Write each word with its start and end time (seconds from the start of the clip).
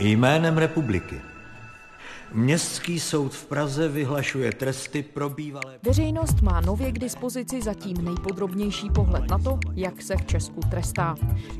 Jménem 0.00 0.58
republiky. 0.58 1.20
Městský 2.32 3.00
soud 3.00 3.34
v 3.34 3.46
Praze 3.46 3.88
vyhlašuje 3.88 4.52
tresty 4.52 5.02
pro 5.02 5.30
bývalé... 5.30 5.78
Veřejnost 5.82 6.42
má 6.42 6.60
nově 6.60 6.92
k 6.92 6.98
dispozici 6.98 7.62
zatím 7.62 7.96
nejpodrobnější 8.04 8.90
pohled 8.90 9.30
na 9.30 9.38
to, 9.38 9.58
jak 9.74 10.02
se 10.02 10.16
v 10.16 10.26
Česku 10.26 10.60
trestá. 10.70 11.14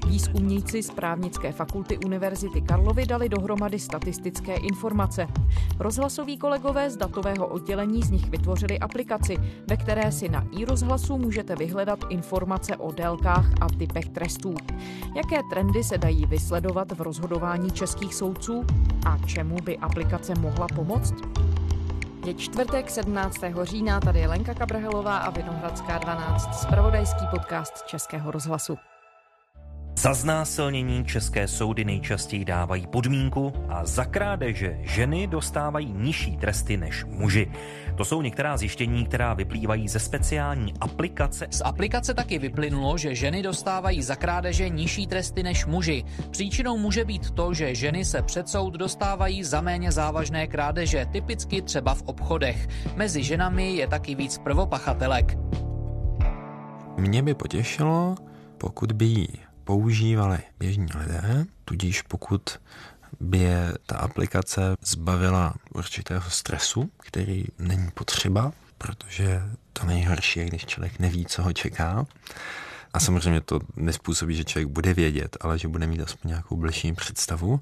Výzkumníci 0.06 0.82
z 0.82 0.90
právnické 0.90 1.52
fakulty 1.52 1.98
Univerzity 1.98 2.60
Karlovy 2.60 3.06
dali 3.06 3.28
dohromady 3.28 3.78
statistické 3.78 4.54
informace. 4.54 5.26
Rozhlasoví 5.78 6.38
kolegové 6.38 6.90
z 6.90 6.96
datového 6.96 7.46
oddělení 7.46 8.02
z 8.02 8.10
nich 8.10 8.30
vytvořili 8.30 8.78
aplikaci, 8.78 9.36
ve 9.68 9.76
které 9.76 10.12
si 10.12 10.28
na 10.28 10.46
i-rozhlasu 10.58 11.18
můžete 11.18 11.56
vyhledat 11.56 11.98
informace 12.08 12.76
o 12.76 12.92
délkách 12.92 13.46
a 13.60 13.66
typech 13.78 14.08
trestů. 14.08 14.54
Jaké 15.16 15.38
trendy 15.50 15.84
se 15.84 15.98
dají 15.98 16.26
vysledovat 16.26 16.92
v 16.92 17.00
rozhodování 17.00 17.70
českých 17.70 18.14
soudců 18.14 18.64
a 19.06 19.18
čemu 19.26 19.56
by 19.64 19.78
aplikace 19.78 20.34
mohla 20.40 20.59
mohla 20.60 20.76
pomoct? 20.76 21.14
Je 22.26 22.34
čtvrtek 22.34 22.90
17. 22.90 23.36
října, 23.62 24.00
tady 24.00 24.20
je 24.20 24.28
Lenka 24.28 24.54
Kabrhelová 24.54 25.18
a 25.18 25.30
Vinohradská 25.30 25.98
12, 25.98 26.60
spravodajský 26.60 27.26
podcast 27.30 27.86
Českého 27.86 28.30
rozhlasu. 28.30 28.78
Za 30.00 30.14
znásilnění 30.14 31.04
české 31.04 31.48
soudy 31.48 31.84
nejčastěji 31.84 32.44
dávají 32.44 32.86
podmínku 32.86 33.52
a 33.68 33.86
za 33.86 34.04
krádeže 34.04 34.78
ženy 34.82 35.26
dostávají 35.26 35.92
nižší 35.92 36.36
tresty 36.36 36.76
než 36.76 37.04
muži. 37.04 37.52
To 37.96 38.04
jsou 38.04 38.22
některá 38.22 38.56
zjištění, 38.56 39.04
která 39.04 39.34
vyplývají 39.34 39.88
ze 39.88 39.98
speciální 39.98 40.74
aplikace. 40.80 41.46
Z 41.50 41.62
aplikace 41.64 42.14
taky 42.14 42.38
vyplynulo, 42.38 42.98
že 42.98 43.14
ženy 43.14 43.42
dostávají 43.42 44.02
za 44.02 44.16
krádeže 44.16 44.68
nižší 44.68 45.06
tresty 45.06 45.42
než 45.42 45.66
muži. 45.66 46.04
Příčinou 46.30 46.78
může 46.78 47.04
být 47.04 47.30
to, 47.30 47.54
že 47.54 47.74
ženy 47.74 48.04
se 48.04 48.22
před 48.22 48.48
soud 48.48 48.74
dostávají 48.74 49.44
za 49.44 49.60
méně 49.60 49.92
závažné 49.92 50.46
krádeže, 50.46 51.06
typicky 51.12 51.62
třeba 51.62 51.94
v 51.94 52.02
obchodech. 52.02 52.68
Mezi 52.96 53.22
ženami 53.22 53.72
je 53.72 53.86
taky 53.86 54.14
víc 54.14 54.38
prvopachatelek. 54.38 55.38
Mě 56.96 57.22
by 57.22 57.34
potěšilo, 57.34 58.14
pokud 58.58 58.92
by 58.92 59.04
ji 59.04 59.49
používali 59.64 60.38
běžní 60.58 60.86
lidé, 60.94 61.46
tudíž 61.64 62.02
pokud 62.02 62.58
by 63.20 63.38
je 63.38 63.72
ta 63.86 63.96
aplikace 63.96 64.60
zbavila 64.82 65.54
určitého 65.74 66.30
stresu, 66.30 66.90
který 66.98 67.44
není 67.58 67.90
potřeba, 67.94 68.52
protože 68.78 69.42
to 69.72 69.86
nejhorší 69.86 70.40
je, 70.40 70.46
když 70.46 70.66
člověk 70.66 70.98
neví, 70.98 71.26
co 71.26 71.42
ho 71.42 71.52
čeká. 71.52 72.06
A 72.92 73.00
samozřejmě 73.00 73.40
to 73.40 73.60
nespůsobí, 73.76 74.34
že 74.34 74.44
člověk 74.44 74.68
bude 74.68 74.94
vědět, 74.94 75.36
ale 75.40 75.58
že 75.58 75.68
bude 75.68 75.86
mít 75.86 76.00
aspoň 76.00 76.28
nějakou 76.28 76.56
bližší 76.56 76.92
představu. 76.92 77.60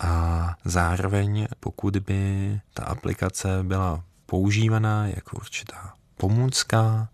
A 0.00 0.54
zároveň, 0.64 1.48
pokud 1.60 1.96
by 1.96 2.60
ta 2.74 2.84
aplikace 2.84 3.48
byla 3.62 4.04
používaná 4.26 5.06
jako 5.06 5.36
určitá 5.36 5.92
pomůcka, 6.16 7.08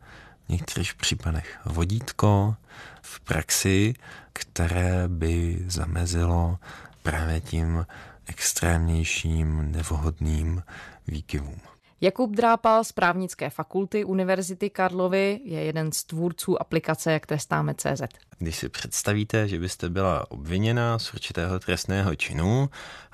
v 0.47 0.49
některých 0.49 0.95
případech 0.95 1.59
vodítko 1.65 2.57
v 3.03 3.21
praxi, 3.21 3.95
které 4.33 5.09
by 5.09 5.65
zamezilo 5.67 6.59
právě 7.03 7.41
tím 7.41 7.87
extrémnějším, 8.27 9.73
nevhodným 9.73 10.63
výkyvům. 11.07 11.61
Jakub 12.01 12.31
Drápal 12.31 12.85
z 12.85 12.93
právnické 12.93 13.51
fakulty 13.51 14.05
Univerzity 14.05 14.71
Karlovy 14.71 15.41
je 15.45 15.65
jeden 15.65 15.93
z 15.93 16.05
tvůrců 16.05 16.61
aplikace 16.61 17.13
Jak 17.13 17.27
trestáme 17.27 17.75
CZ. 17.75 18.03
Když 18.39 18.57
si 18.57 18.69
představíte, 18.69 19.49
že 19.49 19.59
byste 19.59 19.91
byla 19.91 20.31
obviněna 20.31 20.99
z 20.99 21.15
určitého 21.15 21.61
trestného 21.61 22.15
činu 22.15 22.71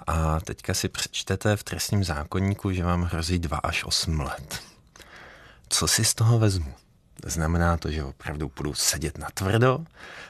a 0.06 0.40
teďka 0.40 0.74
si 0.74 0.88
přečtete 0.88 1.56
v 1.56 1.62
trestním 1.64 2.04
zákonníku, 2.04 2.72
že 2.72 2.84
vám 2.84 3.02
hrozí 3.02 3.38
2 3.38 3.56
až 3.56 3.84
8 3.84 4.20
let. 4.20 4.58
Co 5.68 5.88
si 5.88 6.04
z 6.04 6.14
toho 6.14 6.38
vezmu? 6.38 6.74
Znamená 7.26 7.76
to, 7.76 7.90
že 7.90 8.04
opravdu 8.04 8.52
budu 8.56 8.74
sedět 8.74 9.18
na 9.18 9.28
tvrdo, 9.34 9.84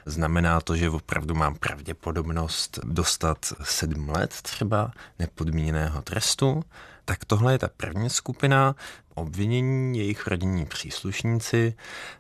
znamená 0.06 0.60
to, 0.60 0.76
že 0.76 0.90
opravdu 0.90 1.34
mám 1.34 1.54
pravděpodobnost 1.54 2.78
dostat 2.84 3.52
sedm 3.62 4.08
let 4.08 4.34
třeba 4.42 4.90
nepodmíněného 5.18 6.02
trestu, 6.02 6.64
tak 7.04 7.24
tohle 7.24 7.52
je 7.54 7.58
ta 7.58 7.68
první 7.76 8.10
skupina. 8.10 8.76
Obvinění 9.14 9.98
jejich 9.98 10.26
rodinní 10.26 10.66
příslušníci, 10.66 11.74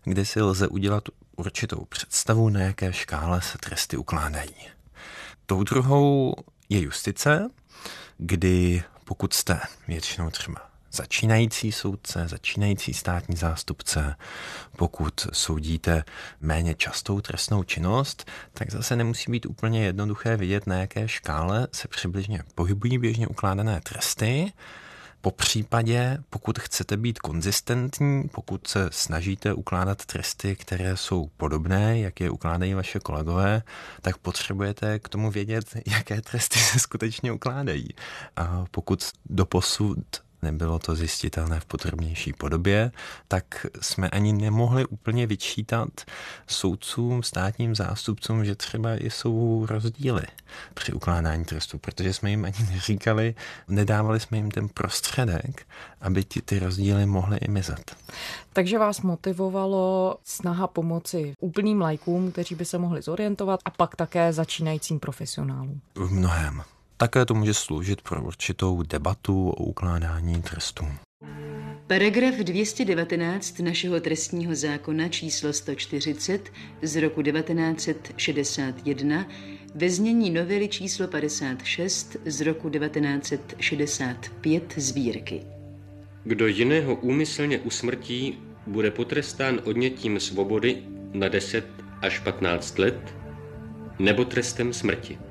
kde 0.04 0.24
si 0.24 0.42
lze 0.42 0.68
udělat 0.68 1.04
určitou 1.36 1.84
představu, 1.84 2.48
na 2.48 2.60
jaké 2.60 2.92
škále 2.92 3.42
se 3.42 3.58
tresty 3.58 3.96
ukládají. 3.96 4.54
Tou 5.46 5.62
druhou 5.62 6.34
je 6.68 6.80
justice, 6.80 7.50
kdy 8.18 8.82
pokud 9.04 9.32
jste 9.32 9.60
většinou 9.88 10.30
třeba 10.30 10.69
začínající 10.92 11.72
soudce, 11.72 12.28
začínající 12.28 12.94
státní 12.94 13.36
zástupce, 13.36 14.16
pokud 14.76 15.26
soudíte 15.32 16.04
méně 16.40 16.74
častou 16.74 17.20
trestnou 17.20 17.62
činnost, 17.62 18.30
tak 18.52 18.70
zase 18.70 18.96
nemusí 18.96 19.30
být 19.30 19.46
úplně 19.46 19.84
jednoduché 19.84 20.36
vidět, 20.36 20.66
na 20.66 20.76
jaké 20.76 21.08
škále 21.08 21.68
se 21.72 21.88
přibližně 21.88 22.42
pohybují 22.54 22.98
běžně 22.98 23.26
ukládané 23.26 23.80
tresty. 23.80 24.52
Po 25.22 25.30
případě, 25.30 26.18
pokud 26.30 26.58
chcete 26.58 26.96
být 26.96 27.18
konzistentní, 27.18 28.28
pokud 28.28 28.66
se 28.66 28.88
snažíte 28.92 29.54
ukládat 29.54 30.06
tresty, 30.06 30.56
které 30.56 30.96
jsou 30.96 31.30
podobné, 31.36 32.00
jak 32.00 32.20
je 32.20 32.30
ukládají 32.30 32.74
vaše 32.74 33.00
kolegové, 33.00 33.62
tak 34.00 34.18
potřebujete 34.18 34.98
k 34.98 35.08
tomu 35.08 35.30
vědět, 35.30 35.64
jaké 35.86 36.20
tresty 36.20 36.58
se 36.58 36.78
skutečně 36.78 37.32
ukládají. 37.32 37.88
A 38.36 38.64
pokud 38.70 39.10
doposud 39.26 39.98
nebylo 40.42 40.78
to 40.78 40.94
zjistitelné 40.94 41.60
v 41.60 41.64
podrobnější 41.64 42.32
podobě, 42.32 42.92
tak 43.28 43.66
jsme 43.80 44.10
ani 44.10 44.32
nemohli 44.32 44.86
úplně 44.86 45.26
vyčítat 45.26 45.88
soudcům, 46.46 47.22
státním 47.22 47.74
zástupcům, 47.74 48.44
že 48.44 48.54
třeba 48.54 48.94
jsou 48.94 49.66
rozdíly 49.66 50.22
při 50.74 50.92
ukládání 50.92 51.44
trestu, 51.44 51.78
protože 51.78 52.14
jsme 52.14 52.30
jim 52.30 52.44
ani 52.44 52.70
neříkali, 52.70 53.34
nedávali 53.68 54.20
jsme 54.20 54.36
jim 54.36 54.50
ten 54.50 54.68
prostředek, 54.68 55.66
aby 56.00 56.24
ti 56.24 56.40
ty 56.42 56.58
rozdíly 56.58 57.06
mohly 57.06 57.36
i 57.36 57.50
mizet. 57.50 57.96
Takže 58.52 58.78
vás 58.78 59.02
motivovalo 59.02 60.16
snaha 60.24 60.66
pomoci 60.66 61.34
úplným 61.40 61.80
lajkům, 61.80 62.32
kteří 62.32 62.54
by 62.54 62.64
se 62.64 62.78
mohli 62.78 63.02
zorientovat 63.02 63.60
a 63.64 63.70
pak 63.70 63.96
také 63.96 64.32
začínajícím 64.32 65.00
profesionálům? 65.00 65.80
V 65.94 66.12
mnohem. 66.12 66.62
Také 67.00 67.24
to 67.24 67.34
může 67.34 67.54
sloužit 67.54 68.02
pro 68.02 68.22
určitou 68.22 68.82
debatu 68.82 69.50
o 69.50 69.64
ukládání 69.64 70.42
trestů. 70.42 70.84
Paragraf 71.86 72.34
219 72.34 73.58
našeho 73.58 74.00
trestního 74.00 74.54
zákona 74.54 75.08
číslo 75.08 75.52
140 75.52 76.52
z 76.82 76.96
roku 76.96 77.22
1961 77.22 79.26
ve 79.74 79.90
znění 79.90 80.30
novely 80.30 80.68
číslo 80.68 81.08
56 81.08 82.16
z 82.24 82.40
roku 82.40 82.70
1965 82.70 84.74
sbírky. 84.76 85.42
Kdo 86.24 86.46
jiného 86.46 86.94
úmyslně 86.94 87.58
usmrtí, 87.58 88.38
bude 88.66 88.90
potrestán 88.90 89.60
odnětím 89.64 90.20
svobody 90.20 90.82
na 91.12 91.28
10 91.28 91.66
až 92.02 92.18
15 92.18 92.78
let 92.78 93.14
nebo 93.98 94.24
trestem 94.24 94.72
smrti. 94.72 95.29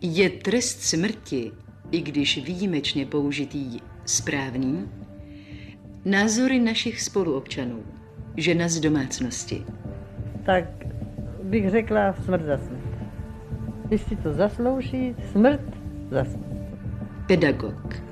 Je 0.00 0.30
trest 0.30 0.82
smrti, 0.82 1.52
i 1.90 2.00
když 2.00 2.44
výjimečně 2.44 3.06
použitý, 3.06 3.80
správný? 4.04 4.88
Názory 6.04 6.60
našich 6.60 7.00
spoluobčanů, 7.00 7.82
žena 8.36 8.68
z 8.68 8.80
domácnosti. 8.80 9.64
Tak 10.46 10.64
bych 11.42 11.70
řekla 11.70 12.14
smrt 12.24 12.44
za 12.44 12.58
smrt. 12.58 12.88
Když 13.84 14.02
si 14.02 14.16
to 14.16 14.34
zaslouží, 14.34 15.16
smrt 15.32 15.60
za 16.10 16.24
smrt. 16.24 16.46
Pedagog. 17.26 18.02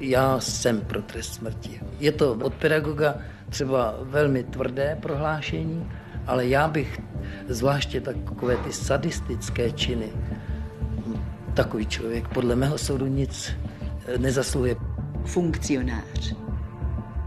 Já 0.00 0.40
jsem 0.40 0.80
pro 0.80 1.02
trest 1.02 1.34
smrti. 1.34 1.80
Je 2.00 2.12
to 2.12 2.32
od 2.32 2.54
pedagoga 2.54 3.18
třeba 3.48 3.94
velmi 4.02 4.44
tvrdé 4.44 4.98
prohlášení, 5.02 5.90
ale 6.26 6.46
já 6.46 6.68
bych 6.68 7.00
zvláště 7.48 8.00
takové 8.00 8.56
ty 8.56 8.72
sadistické 8.72 9.70
činy, 9.72 10.08
takový 11.58 11.86
člověk 11.86 12.28
podle 12.28 12.56
mého 12.56 12.78
soudu 12.78 13.06
nic 13.06 13.50
eh, 14.06 14.18
nezasluhuje. 14.18 14.76
Funkcionář. 15.24 16.34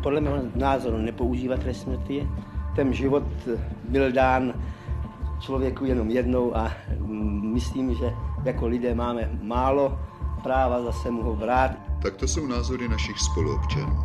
Podle 0.04 0.22
mého 0.22 0.38
názoru 0.56 0.98
nepoužívat 0.98 1.60
trest 1.60 1.82
smrti. 1.82 2.28
Ten 2.76 2.94
život 2.94 3.24
byl 3.90 4.12
dán 4.12 4.54
člověku 5.40 5.86
jenom 5.86 6.10
jednou 6.10 6.58
a 6.58 6.72
mm, 7.00 7.54
myslím, 7.54 7.96
že 7.96 8.14
jako 8.44 8.68
lidé 8.68 8.96
máme 8.96 9.30
málo 9.42 10.00
práva 10.44 10.82
zase 10.84 11.12
mu 11.12 11.24
ho 11.24 11.36
vrát. 11.36 11.72
Tak 12.02 12.16
to 12.16 12.28
jsou 12.28 12.48
názory 12.48 12.88
našich 12.88 13.20
spoluobčanů. 13.20 14.00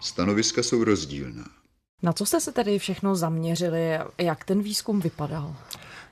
Stanoviska 0.00 0.62
jsou 0.62 0.84
rozdílná. 0.84 1.44
Na 2.02 2.12
co 2.12 2.26
jste 2.26 2.40
se 2.40 2.52
tedy 2.52 2.78
všechno 2.78 3.16
zaměřili? 3.16 3.98
Jak 4.18 4.44
ten 4.44 4.62
výzkum 4.62 5.00
vypadal? 5.00 5.54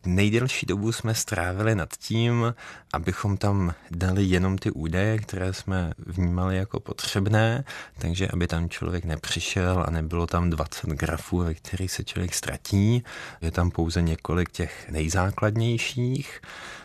Nejdelší 0.06 0.66
dobu 0.66 0.92
jsme 0.92 1.14
strávili 1.14 1.74
nad 1.74 1.88
tím, 1.96 2.54
abychom 2.92 3.36
tam 3.36 3.74
dali 3.90 4.24
jenom 4.24 4.58
ty 4.58 4.70
údaje, 4.70 5.18
které 5.18 5.52
jsme 5.52 5.92
vnímali 5.98 6.56
jako 6.56 6.80
potřebné, 6.80 7.64
takže 7.98 8.28
aby 8.28 8.46
tam 8.46 8.68
člověk 8.68 9.04
nepřišel 9.04 9.84
a 9.86 9.90
nebylo 9.90 10.26
tam 10.26 10.50
20 10.50 10.90
grafů, 10.90 11.38
ve 11.38 11.54
kterých 11.54 11.92
se 11.92 12.04
člověk 12.04 12.34
ztratí. 12.34 13.04
Je 13.40 13.50
tam 13.50 13.70
pouze 13.70 14.02
několik 14.02 14.50
těch 14.50 14.90
nejzákladnějších. 14.90 16.40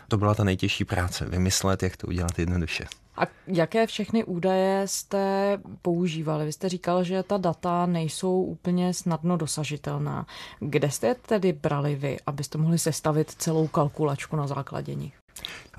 To 0.08 0.16
byla 0.16 0.34
ta 0.34 0.44
nejtěžší 0.44 0.84
práce, 0.84 1.24
vymyslet, 1.24 1.82
jak 1.82 1.96
to 1.96 2.06
udělat 2.06 2.38
jednoduše. 2.38 2.84
A 3.18 3.26
jaké 3.46 3.86
všechny 3.86 4.24
údaje 4.24 4.88
jste 4.88 5.58
používali? 5.82 6.44
Vy 6.44 6.52
jste 6.52 6.68
říkal, 6.68 7.04
že 7.04 7.22
ta 7.22 7.36
data 7.36 7.86
nejsou 7.86 8.42
úplně 8.42 8.94
snadno 8.94 9.36
dosažitelná. 9.36 10.26
Kde 10.60 10.90
jste 10.90 11.14
tedy 11.14 11.52
brali 11.52 11.94
vy, 11.96 12.16
abyste 12.26 12.58
mohli 12.58 12.78
sestavit 12.78 13.30
celou 13.30 13.68
kalkulačku 13.68 14.36
na 14.36 14.46
základě 14.46 14.94
nich? 14.94 15.14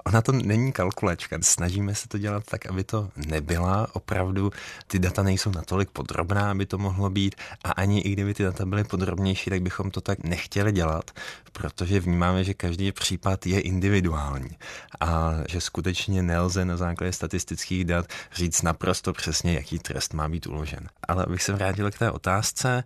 Ona 0.05 0.21
to 0.21 0.31
není 0.31 0.71
kalkulačka, 0.71 1.37
snažíme 1.41 1.95
se 1.95 2.07
to 2.07 2.17
dělat 2.17 2.43
tak, 2.49 2.65
aby 2.65 2.83
to 2.83 3.09
nebyla. 3.15 3.87
Opravdu 3.93 4.51
ty 4.87 4.99
data 4.99 5.23
nejsou 5.23 5.51
natolik 5.51 5.89
podrobná, 5.89 6.51
aby 6.51 6.65
to 6.65 6.77
mohlo 6.77 7.09
být 7.09 7.35
a 7.63 7.71
ani 7.71 7.99
i 7.99 8.11
kdyby 8.11 8.33
ty 8.33 8.43
data 8.43 8.65
byly 8.65 8.83
podrobnější, 8.83 9.49
tak 9.49 9.61
bychom 9.61 9.91
to 9.91 10.01
tak 10.01 10.23
nechtěli 10.23 10.71
dělat, 10.71 11.11
protože 11.51 11.99
vnímáme, 11.99 12.43
že 12.43 12.53
každý 12.53 12.91
případ 12.91 13.45
je 13.45 13.61
individuální 13.61 14.57
a 14.99 15.33
že 15.49 15.61
skutečně 15.61 16.23
nelze 16.23 16.65
na 16.65 16.77
základě 16.77 17.13
statistických 17.13 17.85
dat 17.85 18.05
říct 18.35 18.61
naprosto 18.61 19.13
přesně, 19.13 19.53
jaký 19.53 19.79
trest 19.79 20.13
má 20.13 20.29
být 20.29 20.47
uložen. 20.47 20.89
Ale 21.07 21.25
abych 21.25 21.43
se 21.43 21.53
vrátil 21.53 21.91
k 21.91 21.97
té 21.97 22.11
otázce, 22.11 22.83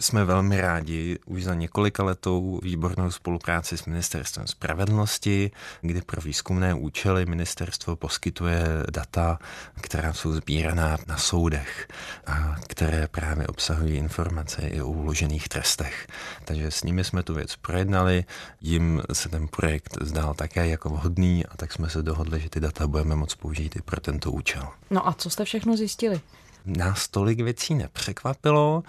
jsme 0.00 0.24
velmi 0.24 0.60
rádi 0.60 1.18
už 1.26 1.44
za 1.44 1.54
několika 1.54 2.04
letou 2.04 2.60
výbornou 2.62 3.10
spolupráci 3.10 3.76
s 3.76 3.86
Ministerstvem 3.86 4.46
spravedlnosti, 4.46 5.50
kdy 5.80 6.02
pro 6.02 6.22
výzkumné 6.22 6.74
účely 6.74 7.26
ministerstvo 7.26 7.96
poskytuje 7.96 8.64
data, 8.90 9.38
která 9.80 10.12
jsou 10.12 10.32
sbíraná 10.32 10.98
na 11.06 11.16
soudech 11.16 11.88
a 12.26 12.56
které 12.66 13.08
právě 13.08 13.46
obsahují 13.46 13.96
informace 13.96 14.62
i 14.62 14.80
o 14.80 14.88
uložených 14.88 15.48
trestech. 15.48 16.06
Takže 16.44 16.70
s 16.70 16.82
nimi 16.82 17.04
jsme 17.04 17.22
tu 17.22 17.34
věc 17.34 17.56
projednali, 17.56 18.24
jim 18.60 19.02
se 19.12 19.28
ten 19.28 19.48
projekt 19.48 19.98
zdál 20.00 20.34
také 20.34 20.68
jako 20.68 20.88
vhodný 20.88 21.46
a 21.46 21.56
tak 21.56 21.72
jsme 21.72 21.90
se 21.90 22.02
dohodli, 22.02 22.40
že 22.40 22.50
ty 22.50 22.60
data 22.60 22.86
budeme 22.86 23.16
moct 23.16 23.34
použít 23.34 23.76
i 23.76 23.82
pro 23.82 24.00
tento 24.00 24.32
účel. 24.32 24.68
No 24.90 25.08
a 25.08 25.12
co 25.12 25.30
jste 25.30 25.44
všechno 25.44 25.76
zjistili? 25.76 26.20
Nás 26.66 27.08
tolik 27.08 27.40
věcí 27.40 27.74
nepřekvapilo. 27.74 28.82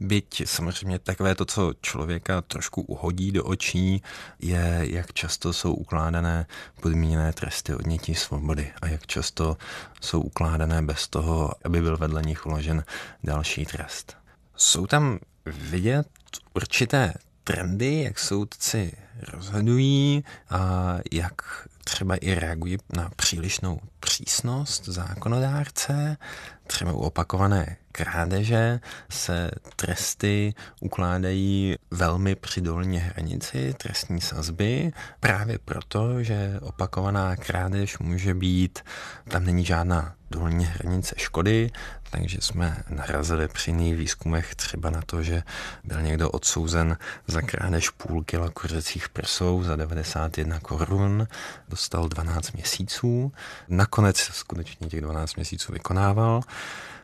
Byť 0.00 0.48
samozřejmě 0.48 0.98
takové 0.98 1.34
to, 1.34 1.44
co 1.44 1.72
člověka 1.80 2.40
trošku 2.40 2.82
uhodí 2.82 3.32
do 3.32 3.44
očí, 3.44 4.02
je, 4.40 4.86
jak 4.90 5.12
často 5.12 5.52
jsou 5.52 5.74
ukládané 5.74 6.46
podmíněné 6.80 7.32
tresty 7.32 7.74
odnětí 7.74 8.14
svobody 8.14 8.72
a 8.82 8.86
jak 8.86 9.06
často 9.06 9.56
jsou 10.00 10.20
ukládané 10.20 10.82
bez 10.82 11.08
toho, 11.08 11.52
aby 11.64 11.80
byl 11.80 11.96
vedle 11.96 12.22
nich 12.22 12.46
uložen 12.46 12.84
další 13.22 13.66
trest. 13.66 14.16
Jsou 14.56 14.86
tam 14.86 15.18
vidět 15.46 16.06
určité 16.54 17.14
trendy, 17.44 18.02
jak 18.02 18.18
soudci 18.18 18.92
rozhodují 19.32 20.24
a 20.50 20.94
jak 21.12 21.68
třeba 21.84 22.16
i 22.16 22.34
reagují 22.34 22.78
na 22.96 23.10
přílišnou 23.16 23.80
přísnost 24.00 24.84
zákonodárce, 24.84 26.16
třeba 26.66 26.92
u 26.92 26.98
opakované 26.98 27.76
krádeže 27.92 28.80
se 29.10 29.50
tresty 29.76 30.54
ukládají 30.80 31.76
velmi 31.90 32.34
při 32.34 32.60
dolní 32.60 32.98
hranici 32.98 33.74
trestní 33.78 34.20
sazby, 34.20 34.92
právě 35.20 35.58
proto, 35.64 36.22
že 36.22 36.58
opakovaná 36.60 37.36
krádež 37.36 37.98
může 37.98 38.34
být, 38.34 38.84
tam 39.28 39.44
není 39.44 39.64
žádná 39.64 40.14
dolní 40.30 40.64
hranice 40.64 41.14
škody, 41.18 41.70
takže 42.10 42.38
jsme 42.40 42.82
narazili 42.88 43.48
při 43.48 43.70
jiných 43.70 43.96
výzkumech 43.96 44.54
třeba 44.54 44.90
na 44.90 45.02
to, 45.06 45.22
že 45.22 45.42
byl 45.84 46.02
někdo 46.02 46.30
odsouzen 46.30 46.96
za 47.26 47.42
krádež 47.42 47.90
půl 47.90 48.24
kila 48.24 48.50
kuřecích 48.50 49.08
prsou 49.08 49.62
za 49.62 49.76
91 49.76 50.60
korun, 50.60 51.26
dostal 51.68 52.08
12 52.08 52.52
měsíců, 52.52 53.32
nakonec 53.68 54.16
skutečně 54.16 54.88
těch 54.88 55.00
12 55.00 55.36
měsíců 55.36 55.72
vykonával, 55.72 56.40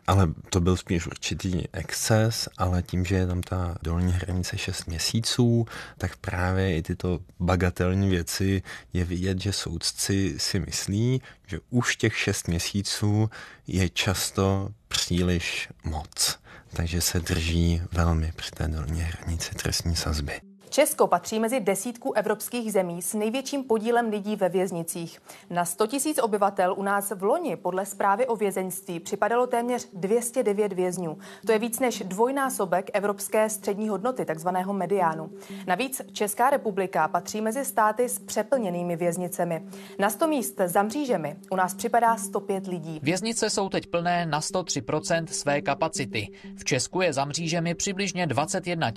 ale 0.07 0.29
to 0.49 0.61
byl 0.61 0.77
spíš 0.77 1.07
určitý 1.07 1.63
exces, 1.73 2.49
ale 2.59 2.83
tím, 2.83 3.05
že 3.05 3.17
je 3.17 3.27
tam 3.27 3.43
ta 3.43 3.77
dolní 3.83 4.13
hranice 4.13 4.59
6 4.59 4.87
měsíců, 4.87 5.67
tak 5.99 6.17
právě 6.17 6.77
i 6.77 6.83
tyto 6.83 7.21
bagatelní 7.41 8.09
věci 8.09 8.63
je 8.93 9.05
vidět, 9.05 9.41
že 9.41 9.53
soudci 9.53 10.35
si 10.39 10.61
myslí, 10.61 11.23
že 11.47 11.59
už 11.71 11.97
těch 11.97 12.17
6 12.17 12.49
měsíců 12.49 13.31
je 13.67 13.89
často 13.89 14.69
příliš 14.89 15.69
moc. 15.85 16.39
Takže 16.73 17.01
se 17.01 17.21
drží 17.21 17.83
velmi 17.93 18.33
při 18.37 18.51
té 18.51 18.69
dolní 18.69 19.01
hranici 19.01 19.55
trestní 19.55 19.97
sazby. 19.97 20.50
Česko 20.71 21.07
patří 21.07 21.41
mezi 21.41 21.61
desítku 21.61 22.13
evropských 22.13 22.73
zemí 22.73 23.03
s 23.03 23.15
největším 23.15 23.65
podílem 23.65 24.11
lidí 24.11 24.37
ve 24.37 24.49
věznicích. 24.49 25.23
Na 25.51 25.65
100 25.65 25.85
000 25.85 26.23
obyvatel 26.23 26.75
u 26.79 26.83
nás 26.83 27.11
v 27.11 27.23
loni 27.23 27.57
podle 27.57 27.87
zprávy 27.87 28.27
o 28.27 28.37
vězeňství 28.37 29.01
připadalo 29.01 29.47
téměř 29.47 29.89
209 29.93 30.73
vězňů. 30.73 31.19
To 31.47 31.53
je 31.53 31.59
víc 31.59 31.81
než 31.81 32.03
dvojnásobek 32.07 32.91
evropské 32.93 33.49
střední 33.49 33.89
hodnoty, 33.89 34.25
takzvaného 34.25 34.73
mediánu. 34.73 35.31
Navíc 35.67 36.03
Česká 36.13 36.51
republika 36.51 37.09
patří 37.09 37.41
mezi 37.41 37.65
státy 37.65 38.09
s 38.09 38.19
přeplněnými 38.19 38.97
věznicemi. 38.97 39.63
Na 39.99 40.11
100 40.11 40.27
míst 40.27 40.61
za 40.65 40.83
mřížemi 40.83 41.37
u 41.51 41.57
nás 41.57 41.75
připadá 41.75 42.17
105 42.17 42.67
lidí. 42.67 43.01
Věznice 43.03 43.51
jsou 43.51 43.69
teď 43.69 43.87
plné 43.87 44.27
na 44.27 44.41
103% 44.41 45.27
své 45.27 45.61
kapacity. 45.61 46.29
V 46.57 46.65
Česku 46.65 47.01
je 47.01 47.13
za 47.13 47.25
mřížemi 47.25 47.75
přibližně 47.75 48.27
21 48.27 48.93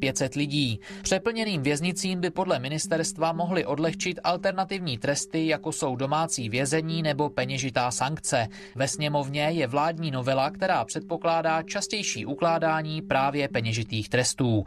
500 0.00 0.34
lidí. 0.34 0.80
Pře 1.02 1.17
Přeplněným 1.18 1.62
věznicím 1.62 2.20
by 2.20 2.30
podle 2.30 2.58
ministerstva 2.58 3.32
mohly 3.32 3.66
odlehčit 3.66 4.20
alternativní 4.24 4.98
tresty, 4.98 5.46
jako 5.46 5.72
jsou 5.72 5.96
domácí 5.96 6.48
vězení 6.48 7.02
nebo 7.02 7.30
peněžitá 7.30 7.90
sankce. 7.90 8.48
Ve 8.74 8.88
sněmovně 8.88 9.42
je 9.42 9.66
vládní 9.66 10.10
novela, 10.10 10.50
která 10.50 10.84
předpokládá 10.84 11.62
častější 11.62 12.26
ukládání 12.26 13.02
právě 13.02 13.48
peněžitých 13.48 14.08
trestů. 14.08 14.64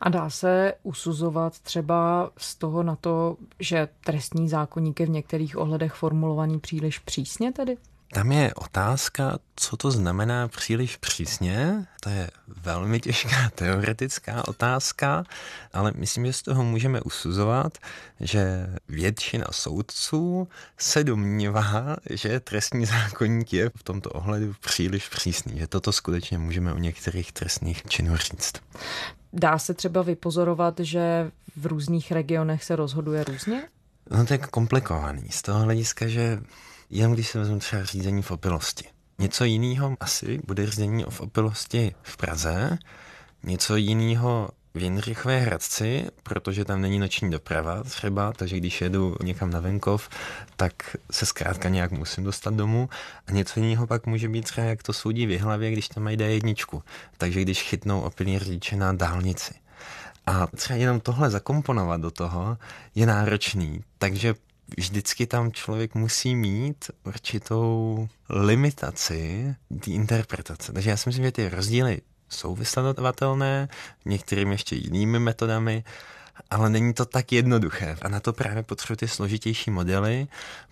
A 0.00 0.08
dá 0.08 0.30
se 0.30 0.74
usuzovat 0.82 1.60
třeba 1.60 2.30
z 2.38 2.56
toho 2.56 2.82
na 2.82 2.96
to, 2.96 3.36
že 3.60 3.88
trestní 4.04 4.48
zákonník 4.48 5.00
je 5.00 5.06
v 5.06 5.10
některých 5.10 5.56
ohledech 5.56 5.92
formulovaný 5.92 6.60
příliš 6.60 6.98
přísně 6.98 7.52
tedy? 7.52 7.76
Tam 8.12 8.32
je 8.32 8.54
otázka, 8.54 9.38
co 9.56 9.76
to 9.76 9.90
znamená 9.90 10.48
příliš 10.48 10.96
přísně. 10.96 11.86
To 12.00 12.08
je 12.08 12.30
velmi 12.46 13.00
těžká 13.00 13.50
teoretická 13.54 14.48
otázka, 14.48 15.24
ale 15.72 15.92
myslím, 15.96 16.26
že 16.26 16.32
z 16.32 16.42
toho 16.42 16.64
můžeme 16.64 17.00
usuzovat, 17.00 17.78
že 18.20 18.66
většina 18.88 19.46
soudců 19.50 20.48
se 20.78 21.04
domnívá, 21.04 21.96
že 22.10 22.40
trestní 22.40 22.86
zákonník 22.86 23.52
je 23.52 23.70
v 23.76 23.82
tomto 23.82 24.10
ohledu 24.10 24.54
příliš 24.60 25.08
přísný, 25.08 25.58
že 25.58 25.66
toto 25.66 25.92
skutečně 25.92 26.38
můžeme 26.38 26.74
u 26.74 26.78
některých 26.78 27.32
trestných 27.32 27.82
činů 27.88 28.16
říct. 28.16 28.52
Dá 29.32 29.58
se 29.58 29.74
třeba 29.74 30.02
vypozorovat, 30.02 30.80
že 30.80 31.30
v 31.56 31.66
různých 31.66 32.12
regionech 32.12 32.64
se 32.64 32.76
rozhoduje 32.76 33.24
různě? 33.24 33.62
No 34.10 34.26
to 34.26 34.34
je 34.34 34.38
komplikovaný 34.38 35.28
z 35.30 35.42
toho 35.42 35.60
hlediska, 35.60 36.08
že 36.08 36.40
jen 36.90 37.12
když 37.12 37.28
se 37.28 37.38
vezmu 37.38 37.58
třeba 37.58 37.84
řízení 37.84 38.22
v 38.22 38.30
opilosti. 38.30 38.84
Něco 39.18 39.44
jiného 39.44 39.96
asi 40.00 40.40
bude 40.46 40.66
řízení 40.66 41.04
v 41.08 41.20
opilosti 41.20 41.94
v 42.02 42.16
Praze, 42.16 42.78
něco 43.42 43.76
jiného 43.76 44.50
v 44.74 44.82
Jindřichové 44.82 45.40
Hradci, 45.40 46.06
protože 46.22 46.64
tam 46.64 46.80
není 46.80 46.98
noční 46.98 47.30
doprava 47.30 47.82
třeba, 47.82 48.32
takže 48.32 48.56
když 48.56 48.80
jedu 48.80 49.16
někam 49.22 49.50
na 49.50 49.60
venkov, 49.60 50.08
tak 50.56 50.96
se 51.10 51.26
zkrátka 51.26 51.68
nějak 51.68 51.90
musím 51.90 52.24
dostat 52.24 52.54
domů. 52.54 52.88
A 53.26 53.32
něco 53.32 53.60
jiného 53.60 53.86
pak 53.86 54.06
může 54.06 54.28
být 54.28 54.42
třeba, 54.44 54.66
jak 54.66 54.82
to 54.82 54.92
soudí 54.92 55.26
v 55.26 55.38
hlavě, 55.38 55.70
když 55.70 55.88
tam 55.88 56.02
mají 56.02 56.16
D1. 56.16 56.82
Takže 57.18 57.42
když 57.42 57.62
chytnou 57.62 58.00
opilý 58.00 58.38
řidiče 58.38 58.76
na 58.76 58.92
dálnici. 58.92 59.54
A 60.26 60.46
třeba 60.46 60.76
jenom 60.76 61.00
tohle 61.00 61.30
zakomponovat 61.30 62.00
do 62.00 62.10
toho 62.10 62.58
je 62.94 63.06
náročný. 63.06 63.84
Takže 63.98 64.34
vždycky 64.78 65.26
tam 65.26 65.52
člověk 65.52 65.94
musí 65.94 66.36
mít 66.36 66.90
určitou 67.04 68.08
limitaci 68.28 69.54
té 69.84 69.90
interpretace. 69.90 70.72
Takže 70.72 70.90
já 70.90 70.96
si 70.96 71.08
myslím, 71.08 71.24
že 71.24 71.32
ty 71.32 71.48
rozdíly 71.48 72.00
jsou 72.28 72.54
vysledovatelné, 72.54 73.68
některými 74.04 74.54
ještě 74.54 74.76
jinými 74.76 75.18
metodami, 75.18 75.84
ale 76.50 76.70
není 76.70 76.94
to 76.94 77.04
tak 77.06 77.32
jednoduché. 77.32 77.96
A 78.02 78.08
na 78.08 78.20
to 78.20 78.32
právě 78.32 78.62
potřebuji 78.62 78.96
ty 78.96 79.08
složitější 79.08 79.70
modely, 79.70 80.28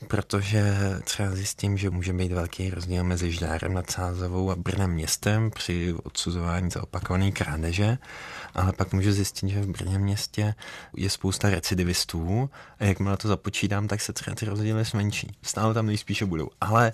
protože 0.08 0.74
třeba 1.04 1.30
zjistím, 1.30 1.78
že 1.78 1.90
může 1.90 2.12
být 2.12 2.32
velký 2.32 2.70
rozdíl 2.70 3.04
mezi 3.04 3.32
Žďárem 3.32 3.74
nad 3.74 3.90
Sázovou 3.90 4.50
a 4.50 4.56
Brnem 4.56 4.90
městem 4.90 5.50
při 5.50 5.94
odsuzování 6.02 6.70
za 6.70 6.82
opakované 6.82 7.30
krádeže, 7.30 7.98
ale 8.54 8.72
pak 8.72 8.92
můžu 8.92 9.12
zjistit, 9.12 9.48
že 9.48 9.60
v 9.60 9.66
Brně 9.66 9.98
městě 9.98 10.54
je 10.96 11.10
spousta 11.10 11.50
recidivistů 11.50 12.50
a 12.78 12.84
jakmile 12.84 13.16
to 13.16 13.28
započítám, 13.28 13.88
tak 13.88 14.00
se 14.00 14.12
třeba 14.12 14.34
ty 14.34 14.46
rozdíly 14.46 14.84
zmenší. 14.84 15.36
Stále 15.42 15.74
tam 15.74 15.86
nejspíše 15.86 16.26
budou, 16.26 16.50
ale 16.60 16.92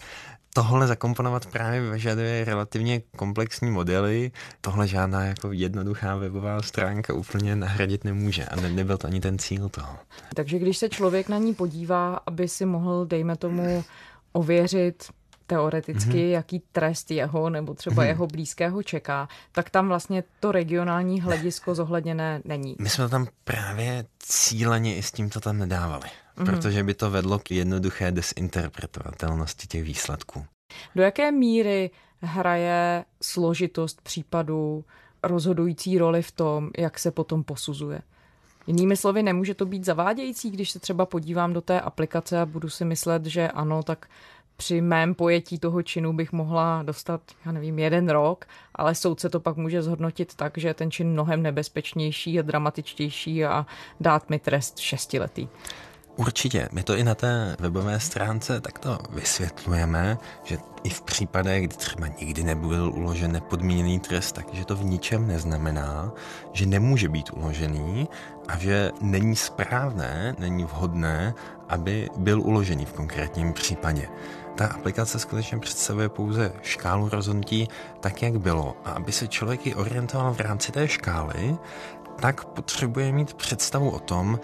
tohle 0.57 0.87
zakomponovat 0.87 1.47
právě 1.47 1.91
vyžaduje 1.91 2.45
relativně 2.45 3.03
komplexní 3.17 3.71
modely. 3.71 4.33
Tohle 4.61 4.89
žádná 4.89 5.25
jako 5.25 5.53
jednoduchá 5.53 6.17
webová 6.17 6.63
stránka 6.63 7.15
úplně 7.15 7.57
nahradit 7.57 8.05
nemůže 8.05 8.45
a 8.45 8.57
ne, 8.57 8.69
nebyl 8.69 8.99
to 8.99 9.07
ani 9.07 9.21
ten 9.21 9.39
cíl 9.39 9.69
toho. 9.69 9.97
Takže 10.35 10.59
když 10.59 10.79
se 10.79 10.89
člověk 10.89 11.29
na 11.29 11.39
ní 11.39 11.55
podívá, 11.55 12.21
aby 12.27 12.49
si 12.49 12.67
mohl, 12.67 13.07
dejme 13.07 13.37
tomu, 13.37 13.85
ověřit 14.33 15.05
teoreticky, 15.47 16.13
mm-hmm. 16.13 16.31
jaký 16.31 16.63
trest 16.73 17.11
jeho 17.11 17.51
nebo 17.51 17.75
třeba 17.75 18.03
mm-hmm. 18.03 18.07
jeho 18.07 18.27
blízkého 18.27 18.83
čeká, 18.83 19.29
tak 19.53 19.71
tam 19.71 19.89
vlastně 19.89 20.25
to 20.41 20.53
regionální 20.53 21.21
hledisko 21.21 21.75
zohledněné 21.75 22.41
není. 22.45 22.77
My 22.79 22.89
jsme 22.89 23.09
tam 23.09 23.27
právě 23.45 24.05
cíleně 24.19 24.97
i 24.97 25.03
s 25.03 25.13
tímto 25.13 25.41
tam 25.41 25.59
nedávali 25.59 26.09
mm-hmm. 26.37 26.45
protože 26.45 26.83
by 26.83 26.95
to 26.95 27.11
vedlo 27.11 27.39
k 27.39 27.51
jednoduché 27.51 28.13
desinterpretovatelnosti 28.13 29.67
těch 29.67 29.85
výsledků. 29.85 30.47
Do 30.95 31.03
jaké 31.03 31.33
míry 31.33 31.91
hraje 32.21 33.05
složitost 33.23 34.01
případu 34.03 34.85
rozhodující 35.23 35.99
roli 35.99 36.23
v 36.23 36.33
tom, 36.33 36.71
jak 36.79 36.99
se 36.99 37.11
potom 37.11 37.45
posuzuje? 37.45 38.03
Jinými 38.67 38.97
slovy, 38.97 39.23
nemůže 39.23 39.55
to 39.55 39.67
být 39.67 39.85
zavádějící, 39.85 40.51
když 40.51 40.71
se 40.71 40.79
třeba 40.79 41.07
podívám 41.07 41.53
do 41.53 41.61
té 41.61 41.81
aplikace 41.81 42.41
a 42.41 42.47
budu 42.47 42.69
si 42.71 42.85
myslet, 42.85 43.27
že 43.27 43.49
ano, 43.49 43.83
tak 43.83 44.07
při 44.57 44.81
mém 44.81 45.15
pojetí 45.15 45.59
toho 45.59 45.83
činu 45.83 46.13
bych 46.13 46.33
mohla 46.33 46.83
dostat, 46.83 47.21
já 47.47 47.53
nevím, 47.53 47.79
jeden 47.79 48.09
rok, 48.09 48.45
ale 48.75 48.95
soudce 48.95 49.29
to 49.29 49.41
pak 49.41 49.57
může 49.57 49.83
zhodnotit 49.83 50.35
tak, 50.35 50.59
že 50.59 50.69
je 50.69 50.75
ten 50.75 50.91
čin 50.91 51.11
mnohem 51.11 51.43
nebezpečnější 51.43 52.39
a 52.39 52.43
dramatičtější 52.43 53.45
a 53.45 53.67
dát 54.01 54.31
mi 54.31 54.39
trest 54.39 54.79
šestiletý. 54.79 55.49
Určitě, 56.17 56.69
my 56.73 56.83
to 56.83 56.97
i 56.97 57.05
na 57.05 57.15
té 57.15 57.57
webové 57.61 58.01
stránce 58.01 58.61
takto 58.61 58.99
vysvětlujeme, 59.11 60.19
že 60.45 60.59
i 60.85 60.91
v 60.91 61.03
případech, 61.03 61.65
kdy 61.65 61.77
třeba 61.77 62.07
nikdy 62.07 62.43
nebyl 62.43 62.93
uložen 62.95 63.33
nepodmíněný 63.33 64.01
trest, 64.01 64.33
takže 64.33 64.65
to 64.65 64.77
v 64.77 64.85
ničem 64.85 65.27
neznamená, 65.27 66.13
že 66.53 66.67
nemůže 66.67 67.09
být 67.09 67.31
uložený 67.33 68.09
a 68.49 68.59
že 68.59 68.91
není 69.01 69.37
správné, 69.37 70.35
není 70.39 70.65
vhodné, 70.65 71.35
aby 71.69 72.11
byl 72.17 72.41
uložený 72.41 72.85
v 72.85 72.93
konkrétním 72.93 73.53
případě. 73.53 74.09
Ta 74.55 74.67
aplikace 74.67 75.19
skutečně 75.19 75.59
představuje 75.59 76.09
pouze 76.09 76.53
škálu 76.63 77.09
rozhodnutí 77.09 77.69
tak, 78.01 78.23
jak 78.23 78.39
bylo. 78.39 78.77
A 78.85 78.91
aby 78.91 79.13
se 79.13 79.29
člověk 79.29 79.67
i 79.67 79.75
orientoval 79.75 80.35
v 80.35 80.41
rámci 80.41 80.73
té 80.73 80.89
škály, 80.89 81.57
tak 82.21 82.45
potřebuje 82.45 83.13
mít 83.13 83.35
představu 83.35 83.91
o 83.91 83.99
tom, 83.99 84.41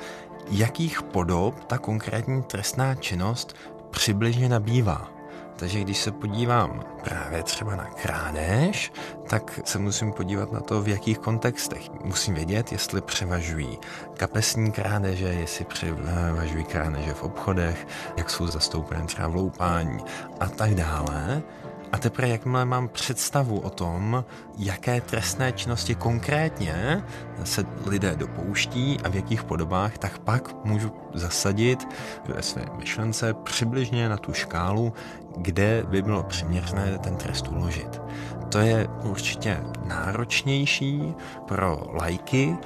jakých 0.50 1.02
podob 1.02 1.64
ta 1.64 1.78
konkrétní 1.78 2.42
trestná 2.42 2.94
činnost 2.94 3.56
přibližně 3.90 4.48
nabývá. 4.48 5.19
Takže 5.60 5.80
když 5.80 5.98
se 5.98 6.12
podívám 6.12 6.84
právě 7.04 7.42
třeba 7.42 7.76
na 7.76 7.84
krádež, 7.84 8.92
tak 9.28 9.60
se 9.64 9.78
musím 9.78 10.12
podívat 10.12 10.52
na 10.52 10.60
to, 10.60 10.82
v 10.82 10.88
jakých 10.88 11.18
kontextech. 11.18 11.90
Musím 12.04 12.34
vědět, 12.34 12.72
jestli 12.72 13.00
převažují 13.00 13.78
kapesní 14.16 14.72
krádeže, 14.72 15.24
jestli 15.24 15.64
převažují 15.64 16.64
krádeže 16.64 17.14
v 17.14 17.22
obchodech, 17.22 17.86
jak 18.16 18.30
jsou 18.30 18.46
zastoupené 18.46 19.06
třeba 19.06 19.28
v 19.28 19.34
loupání 19.34 19.98
a 20.40 20.48
tak 20.48 20.74
dále. 20.74 21.42
A 21.92 21.98
teprve 21.98 22.28
jakmile 22.28 22.64
mám 22.64 22.88
představu 22.88 23.60
o 23.60 23.70
tom, 23.70 24.24
jaké 24.58 25.00
trestné 25.00 25.52
činnosti 25.52 25.94
konkrétně 25.94 27.04
se 27.44 27.66
lidé 27.86 28.16
dopouští 28.16 28.98
a 29.04 29.08
v 29.08 29.14
jakých 29.14 29.44
podobách, 29.44 29.98
tak 29.98 30.18
pak 30.18 30.64
můžu 30.64 30.92
zasadit 31.14 31.88
ve 32.28 32.42
své 32.42 32.62
myšlence 32.78 33.34
přibližně 33.34 34.08
na 34.08 34.16
tu 34.16 34.32
škálu, 34.32 34.92
kde 35.36 35.84
by 35.88 36.02
bylo 36.02 36.22
přiměřené 36.22 36.98
ten 36.98 37.16
trest 37.16 37.48
uložit. 37.48 38.00
To 38.48 38.58
je 38.58 38.88
určitě 39.02 39.60
náročnější 39.84 41.14
pro 41.48 41.82
lajky, 41.92 42.56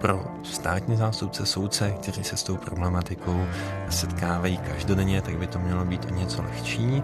pro 0.00 0.24
státní 0.42 0.96
zástupce, 0.96 1.46
soudce, 1.46 1.90
kteří 1.90 2.24
se 2.24 2.36
s 2.36 2.42
tou 2.42 2.56
problematikou 2.56 3.46
setkávají 3.90 4.56
každodenně, 4.56 5.22
tak 5.22 5.38
by 5.38 5.46
to 5.46 5.58
mělo 5.58 5.84
být 5.84 6.04
o 6.04 6.14
něco 6.14 6.42
lehčí. 6.42 7.02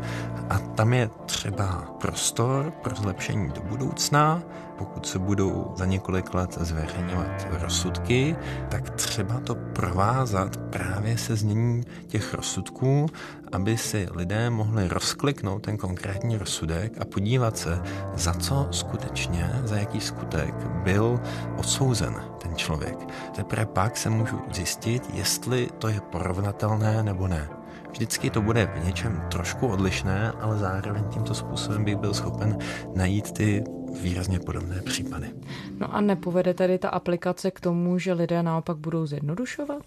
A 0.50 0.58
tam 0.58 0.92
je 0.92 1.10
třeba 1.26 1.94
prostor 2.00 2.72
pro 2.82 2.96
zlepšení 2.96 3.48
do 3.48 3.60
budoucna, 3.60 4.42
pokud 4.78 5.06
se 5.06 5.18
budou 5.18 5.72
za 5.76 5.84
několik 5.84 6.34
let 6.34 6.58
zveřejňovat 6.60 7.46
rozsudky, 7.50 8.36
tak 8.68 8.90
třeba 8.90 9.40
to 9.40 9.54
provázat 9.54 10.56
právě 10.56 11.18
se 11.18 11.36
zněním 11.36 11.84
těch 12.06 12.34
rozsudků, 12.34 13.06
aby 13.52 13.76
si 13.76 14.08
lidé 14.14 14.50
mohli 14.50 14.88
rozkliknout 14.88 15.62
ten 15.62 15.76
konkrétní 15.76 16.36
rozsudek 16.36 17.00
a 17.00 17.04
podívat 17.04 17.58
se, 17.58 17.82
za 18.14 18.34
co 18.34 18.68
skutečně, 18.70 19.50
za 19.64 19.76
jaký 19.76 20.00
skutek 20.00 20.54
byl 20.84 21.20
odsouzen 21.58 22.14
ten 22.42 22.56
člověk. 22.56 22.98
Teprve 23.34 23.66
pak 23.66 23.96
se 23.96 24.10
můžu 24.10 24.40
zjistit, 24.52 25.02
jestli 25.14 25.68
to 25.78 25.88
je 25.88 26.00
porovnatelné 26.00 27.02
nebo 27.02 27.28
ne. 27.28 27.48
Vždycky 27.90 28.30
to 28.30 28.42
bude 28.42 28.66
v 28.66 28.84
něčem 28.84 29.22
trošku 29.30 29.66
odlišné, 29.66 30.32
ale 30.40 30.58
zároveň 30.58 31.04
tímto 31.04 31.34
způsobem 31.34 31.84
bych 31.84 31.96
byl 31.96 32.14
schopen 32.14 32.58
najít 32.94 33.32
ty 33.32 33.64
výrazně 34.02 34.40
podobné 34.40 34.82
případy. 34.82 35.30
No 35.78 35.94
a 35.94 36.00
nepovede 36.00 36.54
tedy 36.54 36.78
ta 36.78 36.88
aplikace 36.88 37.50
k 37.50 37.60
tomu, 37.60 37.98
že 37.98 38.12
lidé 38.12 38.42
naopak 38.42 38.76
budou 38.76 39.06
zjednodušovat? 39.06 39.82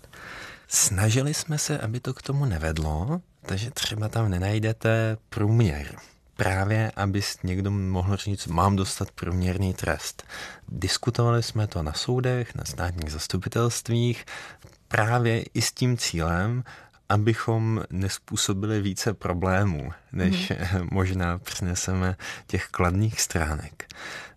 Snažili 0.67 1.33
jsme 1.33 1.57
se, 1.57 1.77
aby 1.77 1.99
to 1.99 2.13
k 2.13 2.21
tomu 2.21 2.45
nevedlo, 2.45 3.21
takže 3.41 3.71
třeba 3.71 4.09
tam 4.09 4.29
nenajdete 4.29 5.17
průměr. 5.29 5.95
Právě, 6.35 6.91
aby 6.95 7.21
někdo 7.43 7.71
mohl 7.71 8.15
říct, 8.15 8.47
mám 8.47 8.75
dostat 8.75 9.11
průměrný 9.11 9.73
trest. 9.73 10.23
Diskutovali 10.67 11.43
jsme 11.43 11.67
to 11.67 11.83
na 11.83 11.93
soudech, 11.93 12.55
na 12.55 12.65
státních 12.65 13.11
zastupitelstvích, 13.11 14.25
právě 14.87 15.41
i 15.41 15.61
s 15.61 15.71
tím 15.71 15.97
cílem, 15.97 16.63
abychom 17.09 17.83
nespůsobili 17.89 18.81
více 18.81 19.13
problémů, 19.13 19.91
než 20.11 20.51
hmm. 20.51 20.87
možná 20.91 21.37
přineseme 21.37 22.15
těch 22.47 22.67
kladných 22.67 23.21
stránek. 23.21 23.85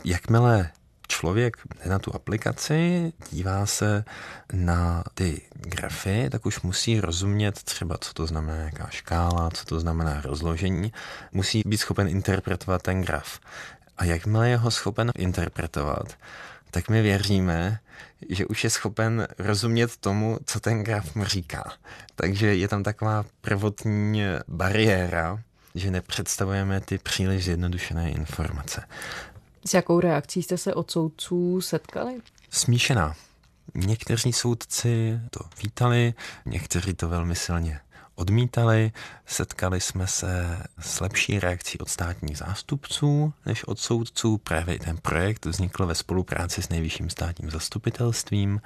Jakmile 0.04 0.70
člověk 1.08 1.56
jde 1.84 1.90
na 1.90 1.98
tu 1.98 2.14
aplikaci, 2.14 3.12
dívá 3.30 3.66
se 3.66 4.04
na 4.52 5.04
ty 5.14 5.42
grafy, 5.54 6.28
tak 6.30 6.46
už 6.46 6.60
musí 6.60 7.00
rozumět 7.00 7.62
třeba, 7.62 7.98
co 7.98 8.14
to 8.14 8.26
znamená 8.26 8.62
jaká 8.62 8.86
škála, 8.90 9.50
co 9.50 9.64
to 9.64 9.80
znamená 9.80 10.20
rozložení. 10.20 10.92
Musí 11.32 11.62
být 11.66 11.78
schopen 11.78 12.08
interpretovat 12.08 12.82
ten 12.82 13.02
graf. 13.02 13.40
A 13.98 14.04
jakmile 14.04 14.48
je 14.48 14.56
ho 14.56 14.70
schopen 14.70 15.10
interpretovat, 15.16 16.16
tak 16.74 16.88
my 16.88 17.02
věříme, 17.02 17.78
že 18.28 18.46
už 18.46 18.64
je 18.64 18.70
schopen 18.70 19.28
rozumět 19.38 19.96
tomu, 19.96 20.38
co 20.46 20.60
ten 20.60 20.84
graf 20.84 21.14
mu 21.14 21.24
říká. 21.24 21.72
Takže 22.14 22.54
je 22.54 22.68
tam 22.68 22.82
taková 22.82 23.24
prvotní 23.40 24.22
bariéra, 24.48 25.42
že 25.74 25.90
nepředstavujeme 25.90 26.80
ty 26.80 26.98
příliš 26.98 27.44
zjednodušené 27.44 28.10
informace. 28.10 28.82
S 29.66 29.74
jakou 29.74 30.00
reakcí 30.00 30.42
jste 30.42 30.58
se 30.58 30.74
od 30.74 30.90
soudců 30.90 31.60
setkali? 31.60 32.18
Smíšená. 32.50 33.14
Někteří 33.74 34.32
soudci 34.32 35.20
to 35.30 35.40
vítali, 35.62 36.14
někteří 36.46 36.94
to 36.94 37.08
velmi 37.08 37.36
silně 37.36 37.80
odmítali. 38.22 38.92
Setkali 39.26 39.80
jsme 39.80 40.06
se 40.06 40.62
s 40.80 41.00
lepší 41.00 41.40
reakcí 41.40 41.78
od 41.78 41.88
státních 41.88 42.38
zástupců 42.38 43.34
než 43.46 43.64
od 43.64 43.78
soudců. 43.78 44.38
Právě 44.38 44.78
ten 44.78 44.96
projekt 44.96 45.46
vznikl 45.46 45.86
ve 45.86 45.94
spolupráci 45.94 46.62
s 46.62 46.68
nejvyšším 46.68 47.10
státním 47.10 47.50
zastupitelstvím, 47.50 48.60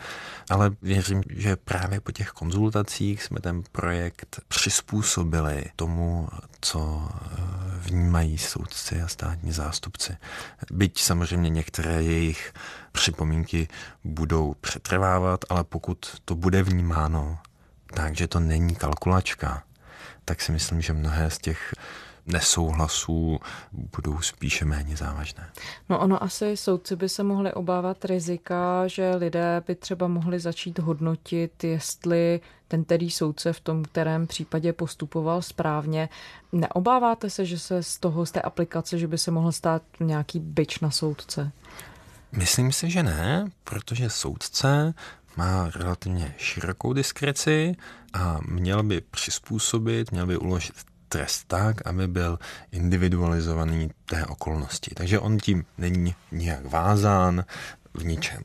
ale 0.51 0.71
věřím, 0.83 1.23
že 1.31 1.57
právě 1.57 2.01
po 2.01 2.13
těch 2.13 2.29
konzultacích 2.29 3.23
jsme 3.23 3.41
ten 3.41 3.63
projekt 3.73 4.41
přizpůsobili 4.49 5.65
tomu, 5.77 6.29
co 6.61 7.09
eh, 7.09 7.27
vnímají 7.79 8.39
soudci 8.39 9.03
a 9.03 9.09
státní 9.09 9.53
zástupci. 9.53 10.17
Byť 10.71 11.01
samozřejmě 11.01 11.51
některé 11.51 12.03
jejich 12.03 12.53
připomínky 12.93 13.69
budou 14.05 14.55
přetrvávat, 14.61 15.45
ale 15.49 15.65
pokud 15.65 16.21
to 16.25 16.35
bude 16.35 16.63
vnímáno 16.63 17.39
takže 17.95 18.29
to 18.29 18.41
není 18.41 18.75
kalkulačka, 18.75 19.63
tak 20.25 20.41
si 20.41 20.53
myslím, 20.53 20.83
že 20.83 20.93
mnohé 20.93 21.31
z 21.31 21.39
těch 21.39 21.75
nesouhlasů 22.27 23.39
budou 23.97 24.21
spíše 24.21 24.65
méně 24.65 24.97
závažné. 24.97 25.51
No 25.89 25.99
ono 25.99 26.23
asi 26.23 26.57
soudci 26.57 26.97
by 26.97 27.09
se 27.09 27.23
mohli 27.23 27.53
obávat 27.53 28.05
rizika, 28.05 28.87
že 28.87 29.15
lidé 29.15 29.63
by 29.67 29.75
třeba 29.75 30.09
mohli 30.09 30.41
začít 30.41 30.79
hodnotit, 30.79 31.65
jestli 31.65 32.41
ten 32.69 32.85
tedy 32.85 33.11
soudce 33.11 33.53
v 33.53 33.61
tom 33.61 33.85
kterém 33.85 34.27
případě 34.27 34.73
postupoval 34.73 35.43
správně. 35.43 36.09
Neobáváte 36.53 37.31
se, 37.31 37.45
že 37.45 37.59
se 37.59 37.83
z 37.83 37.99
toho, 37.99 38.27
z 38.27 38.31
té 38.31 38.41
aplikace, 38.41 38.99
že 38.99 39.07
by 39.09 39.19
se 39.19 39.31
mohl 39.31 39.53
stát 39.53 39.83
nějaký 40.01 40.41
byč 40.41 40.81
na 40.81 40.91
soudce? 40.91 41.53
Myslím 42.33 42.73
si, 42.73 42.91
že 42.91 43.03
ne, 43.03 43.47
protože 43.65 44.11
soudce 44.11 44.95
má 45.37 45.71
relativně 45.75 46.35
širokou 46.39 46.93
diskreci 46.93 47.77
a 48.13 48.39
měl 48.49 48.83
by 48.83 49.01
přizpůsobit, 49.01 50.13
měl 50.13 50.27
by 50.27 50.37
uložit 50.37 50.75
trest 51.09 51.45
tak, 51.47 51.87
aby 51.87 52.09
byl 52.09 52.39
individualizovaný 52.73 53.91
té 54.07 54.27
okolnosti. 54.27 54.91
Takže 54.95 55.19
on 55.19 55.39
tím 55.39 55.65
není 55.79 56.15
nijak 56.33 56.65
vázán 56.65 57.45
v 57.95 58.05
ničem. 58.05 58.43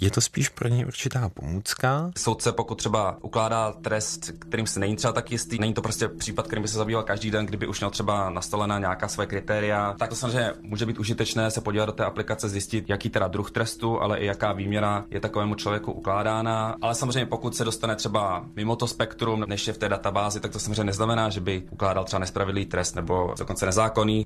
Je 0.00 0.10
to 0.10 0.20
spíš 0.20 0.48
pro 0.48 0.68
něj 0.68 0.86
určitá 0.86 1.28
pomůcka. 1.28 2.10
Soudce, 2.18 2.52
pokud 2.52 2.74
třeba 2.74 3.16
ukládá 3.22 3.72
trest, 3.72 4.30
kterým 4.38 4.66
se 4.66 4.80
není 4.80 4.96
třeba 4.96 5.12
tak 5.12 5.32
jistý, 5.32 5.58
není 5.58 5.74
to 5.74 5.82
prostě 5.82 6.08
případ, 6.08 6.46
kterým 6.46 6.62
by 6.62 6.68
se 6.68 6.78
zabýval 6.78 7.02
každý 7.02 7.30
den, 7.30 7.46
kdyby 7.46 7.66
už 7.66 7.80
měl 7.80 7.90
třeba 7.90 8.30
nastolená 8.30 8.78
nějaká 8.78 9.08
své 9.08 9.26
kritéria, 9.26 9.94
tak 9.98 10.10
to 10.10 10.16
samozřejmě 10.16 10.52
může 10.60 10.86
být 10.86 10.98
užitečné 10.98 11.50
se 11.50 11.60
podívat 11.60 11.86
do 11.86 11.92
té 11.92 12.04
aplikace, 12.04 12.48
zjistit, 12.48 12.90
jaký 12.90 13.10
teda 13.10 13.28
druh 13.28 13.50
trestu, 13.50 14.00
ale 14.00 14.18
i 14.18 14.26
jaká 14.26 14.52
výměra 14.52 15.04
je 15.10 15.20
takovému 15.20 15.54
člověku 15.54 15.92
ukládána. 15.92 16.76
Ale 16.82 16.94
samozřejmě, 16.94 17.26
pokud 17.26 17.56
se 17.56 17.64
dostane 17.64 17.96
třeba 17.96 18.44
mimo 18.56 18.76
to 18.76 18.86
spektrum, 18.86 19.44
než 19.48 19.66
je 19.66 19.72
v 19.72 19.78
té 19.78 19.88
databázi, 19.88 20.40
tak 20.40 20.52
to 20.52 20.58
samozřejmě 20.58 20.84
neznamená, 20.84 21.30
že 21.30 21.40
by 21.40 21.62
ukládal 21.70 22.04
třeba 22.04 22.20
nespravedlivý 22.20 22.66
trest 22.66 22.96
nebo 22.96 23.34
dokonce 23.38 23.66
nezákonný 23.66 24.24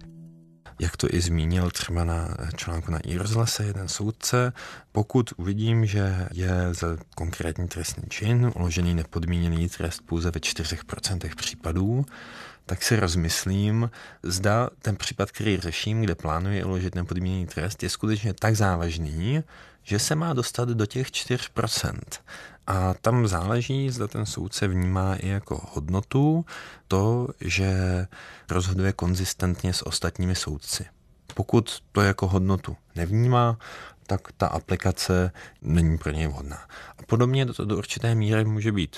jak 0.78 0.96
to 0.96 1.06
i 1.10 1.20
zmínil 1.20 1.70
třeba 1.70 2.04
na 2.04 2.36
článku 2.56 2.90
na 2.90 2.98
iRozhlase 2.98 3.64
jeden 3.64 3.88
soudce, 3.88 4.52
pokud 4.92 5.32
uvidím, 5.36 5.86
že 5.86 6.28
je 6.32 6.74
za 6.74 6.86
konkrétní 7.14 7.68
trestný 7.68 8.02
čin 8.08 8.52
uložený 8.56 8.94
nepodmíněný 8.94 9.68
trest 9.68 10.02
pouze 10.06 10.30
ve 10.30 10.40
4% 10.40 11.34
případů, 11.36 12.04
tak 12.66 12.82
si 12.82 12.96
rozmyslím, 12.96 13.90
zda 14.22 14.70
ten 14.82 14.96
případ, 14.96 15.30
který 15.30 15.60
řeším, 15.60 16.02
kde 16.02 16.14
plánuji 16.14 16.64
uložit 16.64 16.94
nepodmíněný 16.94 17.46
trest, 17.46 17.82
je 17.82 17.90
skutečně 17.90 18.34
tak 18.34 18.56
závažný, 18.56 19.42
že 19.88 19.98
se 19.98 20.14
má 20.14 20.32
dostat 20.32 20.68
do 20.68 20.86
těch 20.86 21.08
4%. 21.08 21.98
A 22.66 22.94
tam 22.94 23.28
záleží, 23.28 23.90
zda 23.90 24.08
ten 24.08 24.26
soudce 24.26 24.68
vnímá 24.68 25.14
i 25.14 25.28
jako 25.28 25.66
hodnotu 25.72 26.44
to, 26.88 27.28
že 27.40 27.70
rozhoduje 28.50 28.92
konzistentně 28.92 29.72
s 29.72 29.86
ostatními 29.86 30.34
soudci. 30.34 30.86
Pokud 31.34 31.82
to 31.92 32.00
jako 32.00 32.28
hodnotu 32.28 32.76
nevnímá, 32.96 33.58
tak 34.06 34.32
ta 34.36 34.46
aplikace 34.46 35.32
není 35.62 35.98
pro 35.98 36.10
něj 36.10 36.26
vhodná. 36.26 36.68
A 36.98 37.02
podobně 37.06 37.46
to 37.46 37.64
do 37.64 37.76
určité 37.76 38.14
míry 38.14 38.44
může 38.44 38.72
být 38.72 38.96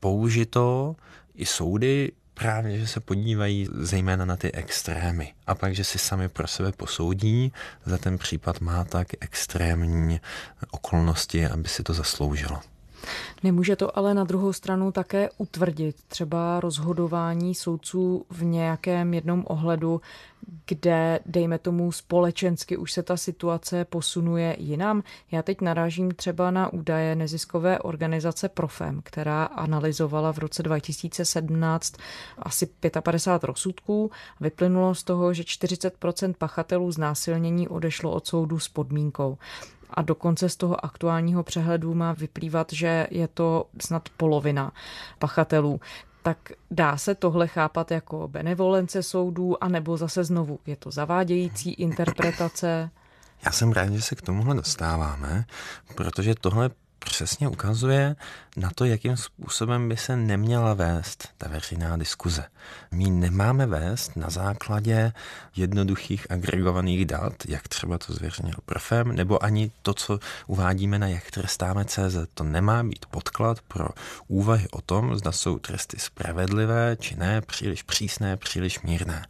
použito 0.00 0.96
i 1.34 1.46
soudy 1.46 2.12
právě, 2.38 2.78
že 2.78 2.86
se 2.86 3.00
podívají 3.00 3.68
zejména 3.72 4.24
na 4.24 4.36
ty 4.36 4.52
extrémy 4.52 5.32
a 5.46 5.54
pak, 5.54 5.74
že 5.74 5.84
si 5.84 5.98
sami 5.98 6.28
pro 6.28 6.46
sebe 6.48 6.72
posoudí, 6.72 7.52
za 7.84 7.98
ten 7.98 8.18
případ 8.18 8.60
má 8.60 8.84
tak 8.84 9.08
extrémní 9.20 10.20
okolnosti, 10.70 11.46
aby 11.46 11.68
si 11.68 11.82
to 11.82 11.94
zasloužilo. 11.94 12.60
Nemůže 13.42 13.76
to 13.76 13.98
ale 13.98 14.14
na 14.14 14.24
druhou 14.24 14.52
stranu 14.52 14.92
také 14.92 15.28
utvrdit 15.38 15.96
třeba 16.08 16.60
rozhodování 16.60 17.54
soudců 17.54 18.26
v 18.30 18.44
nějakém 18.44 19.14
jednom 19.14 19.44
ohledu, 19.46 20.00
kde, 20.66 21.20
dejme 21.26 21.58
tomu, 21.58 21.92
společensky 21.92 22.76
už 22.76 22.92
se 22.92 23.02
ta 23.02 23.16
situace 23.16 23.84
posunuje 23.84 24.56
jinam. 24.58 25.02
Já 25.30 25.42
teď 25.42 25.60
narážím 25.60 26.10
třeba 26.10 26.50
na 26.50 26.72
údaje 26.72 27.16
neziskové 27.16 27.78
organizace 27.78 28.48
Profem, 28.48 29.00
která 29.04 29.44
analyzovala 29.44 30.32
v 30.32 30.38
roce 30.38 30.62
2017 30.62 31.94
asi 32.38 32.68
55 33.00 33.46
rozsudků. 33.46 34.10
Vyplynulo 34.40 34.94
z 34.94 35.04
toho, 35.04 35.34
že 35.34 35.42
40% 35.42 36.34
pachatelů 36.38 36.92
znásilnění 36.92 37.68
odešlo 37.68 38.10
od 38.10 38.26
soudu 38.26 38.58
s 38.58 38.68
podmínkou 38.68 39.38
a 39.90 40.02
dokonce 40.02 40.48
z 40.48 40.56
toho 40.56 40.84
aktuálního 40.84 41.42
přehledu 41.42 41.94
má 41.94 42.12
vyplývat, 42.12 42.72
že 42.72 43.06
je 43.10 43.28
to 43.28 43.66
snad 43.80 44.08
polovina 44.16 44.72
pachatelů. 45.18 45.80
Tak 46.22 46.52
dá 46.70 46.96
se 46.96 47.14
tohle 47.14 47.46
chápat 47.46 47.90
jako 47.90 48.28
benevolence 48.28 49.02
soudů, 49.02 49.64
anebo 49.64 49.96
zase 49.96 50.24
znovu 50.24 50.58
je 50.66 50.76
to 50.76 50.90
zavádějící 50.90 51.72
interpretace? 51.72 52.90
Já 53.44 53.52
jsem 53.52 53.72
rád, 53.72 53.92
že 53.92 54.02
se 54.02 54.14
k 54.14 54.22
tomuhle 54.22 54.54
dostáváme, 54.54 55.44
protože 55.94 56.34
tohle 56.34 56.70
přesně 56.98 57.48
ukazuje 57.48 58.16
na 58.56 58.70
to, 58.74 58.84
jakým 58.84 59.16
způsobem 59.16 59.88
by 59.88 59.96
se 59.96 60.16
neměla 60.16 60.74
vést 60.74 61.28
ta 61.38 61.48
veřejná 61.48 61.96
diskuze. 61.96 62.44
My 62.90 63.10
nemáme 63.10 63.66
vést 63.66 64.16
na 64.16 64.30
základě 64.30 65.12
jednoduchých 65.56 66.30
agregovaných 66.30 67.06
dat, 67.06 67.32
jak 67.48 67.68
třeba 67.68 67.98
to 67.98 68.12
zveřejnil 68.12 68.54
Profem, 68.64 69.12
nebo 69.12 69.44
ani 69.44 69.70
to, 69.82 69.94
co 69.94 70.18
uvádíme 70.46 70.98
na 70.98 71.06
jak 71.06 71.30
trestáme 71.30 71.84
CZ. 71.84 72.16
To 72.34 72.44
nemá 72.44 72.82
být 72.82 73.06
podklad 73.06 73.60
pro 73.60 73.88
úvahy 74.28 74.68
o 74.70 74.80
tom, 74.80 75.16
zda 75.16 75.32
jsou 75.32 75.58
tresty 75.58 75.98
spravedlivé 75.98 76.96
či 77.00 77.16
ne, 77.16 77.40
příliš 77.40 77.82
přísné, 77.82 78.36
příliš 78.36 78.80
mírné. 78.80 79.26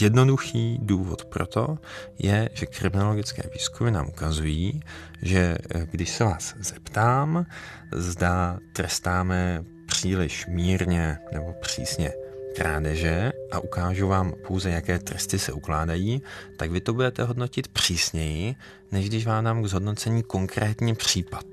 Jednoduchý 0.00 0.78
důvod 0.82 1.24
pro 1.24 1.46
to 1.46 1.78
je, 2.18 2.48
že 2.54 2.66
kriminologické 2.66 3.42
výzkumy 3.52 3.90
nám 3.90 4.08
ukazují, 4.08 4.80
že 5.22 5.58
eh, 5.74 5.86
když 5.90 6.10
se 6.10 6.24
vás 6.24 6.54
zeptám, 6.60 7.46
zda 7.92 8.58
trestáme 8.72 9.64
příliš 9.86 10.46
mírně 10.46 11.18
nebo 11.32 11.52
přísně 11.60 12.12
krádeže 12.56 13.32
a 13.52 13.58
ukážu 13.58 14.08
vám 14.08 14.32
pouze, 14.46 14.70
jaké 14.70 14.98
tresty 14.98 15.38
se 15.38 15.52
ukládají, 15.52 16.22
tak 16.56 16.70
vy 16.70 16.80
to 16.80 16.94
budete 16.94 17.24
hodnotit 17.24 17.68
přísněji, 17.68 18.54
než 18.92 19.08
když 19.08 19.26
vám 19.26 19.44
dám 19.44 19.62
k 19.62 19.66
zhodnocení 19.66 20.22
konkrétní 20.22 20.94
případ. 20.94 21.46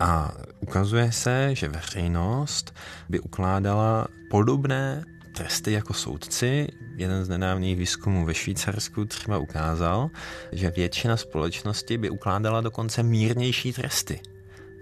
A 0.00 0.34
ukazuje 0.60 1.12
se, 1.12 1.54
že 1.54 1.68
veřejnost 1.68 2.74
by 3.08 3.20
ukládala 3.20 4.06
podobné 4.30 5.04
tresty 5.34 5.72
jako 5.72 5.94
soudci. 5.94 6.68
Jeden 6.96 7.24
z 7.24 7.28
nedávných 7.28 7.76
výzkumů 7.76 8.24
ve 8.24 8.34
Švýcarsku 8.34 9.04
třeba 9.04 9.38
ukázal, 9.38 10.10
že 10.52 10.70
většina 10.70 11.16
společnosti 11.16 11.98
by 11.98 12.10
ukládala 12.10 12.60
dokonce 12.60 13.02
mírnější 13.02 13.72
tresty 13.72 14.20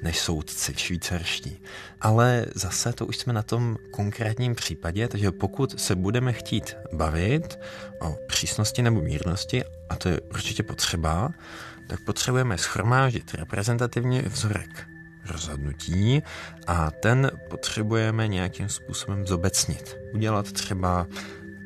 než 0.03 0.19
soudci 0.19 0.75
švýcarští. 0.77 1.63
Ale 2.01 2.47
zase 2.55 2.93
to 2.93 3.07
už 3.07 3.17
jsme 3.17 3.33
na 3.33 3.43
tom 3.43 3.77
konkrétním 3.91 4.55
případě, 4.55 5.09
takže 5.09 5.31
pokud 5.31 5.81
se 5.81 5.95
budeme 5.95 6.33
chtít 6.33 6.77
bavit 6.93 7.59
o 8.01 8.17
přísnosti 8.29 8.83
nebo 8.83 9.01
mírnosti, 9.01 9.65
a 9.89 9.97
to 9.97 10.09
je 10.09 10.21
určitě 10.21 10.63
potřeba, 10.63 11.31
tak 11.89 12.01
potřebujeme 12.01 12.59
schromáždit 12.59 13.35
reprezentativní 13.35 14.21
vzorek 14.21 14.87
rozhodnutí 15.27 16.23
a 16.67 16.91
ten 16.91 17.31
potřebujeme 17.51 18.29
nějakým 18.29 18.69
způsobem 18.69 19.27
zobecnit. 19.27 19.97
Udělat 20.15 20.53
třeba 20.53 21.07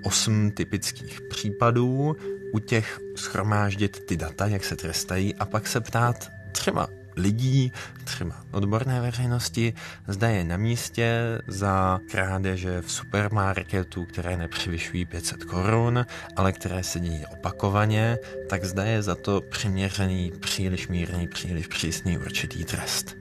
osm 0.07 0.51
typických 0.51 1.21
případů, 1.21 2.17
u 2.53 2.59
těch 2.59 3.01
schromáždit 3.17 4.07
ty 4.07 4.17
data, 4.17 4.47
jak 4.47 4.65
se 4.65 4.77
trestají 4.77 5.35
a 5.35 5.45
pak 5.45 5.67
se 5.67 5.81
ptát 5.81 6.31
třeba 6.53 6.89
lidí, 7.17 7.73
třeba 8.05 8.35
odborné 8.53 9.01
veřejnosti, 9.01 9.75
zda 10.09 10.29
je 10.29 10.45
na 10.45 10.57
místě 10.57 11.19
za 11.49 12.01
krádeže 12.11 12.83
v 12.83 12.93
supermarketu, 12.93 14.05
které 14.05 14.37
nepřevyšují 14.37 15.05
500 15.05 15.45
korun, 15.45 16.07
ale 16.37 16.53
které 16.53 16.83
se 16.83 17.01
dějí 17.01 17.27
opakovaně, 17.27 18.19
tak 18.49 18.65
zda 18.65 18.85
je 18.85 19.03
za 19.03 19.15
to 19.15 19.41
přiměřený, 19.41 20.33
příliš 20.41 20.89
mírný, 20.89 21.29
příliš 21.29 21.67
přísný 21.67 22.19
určitý 22.19 22.65
trest. 22.65 23.17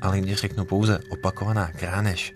Ale 0.00 0.20
když 0.20 0.38
řeknu 0.38 0.64
pouze 0.64 0.98
opakovaná 1.08 1.66
kránež, 1.66 2.34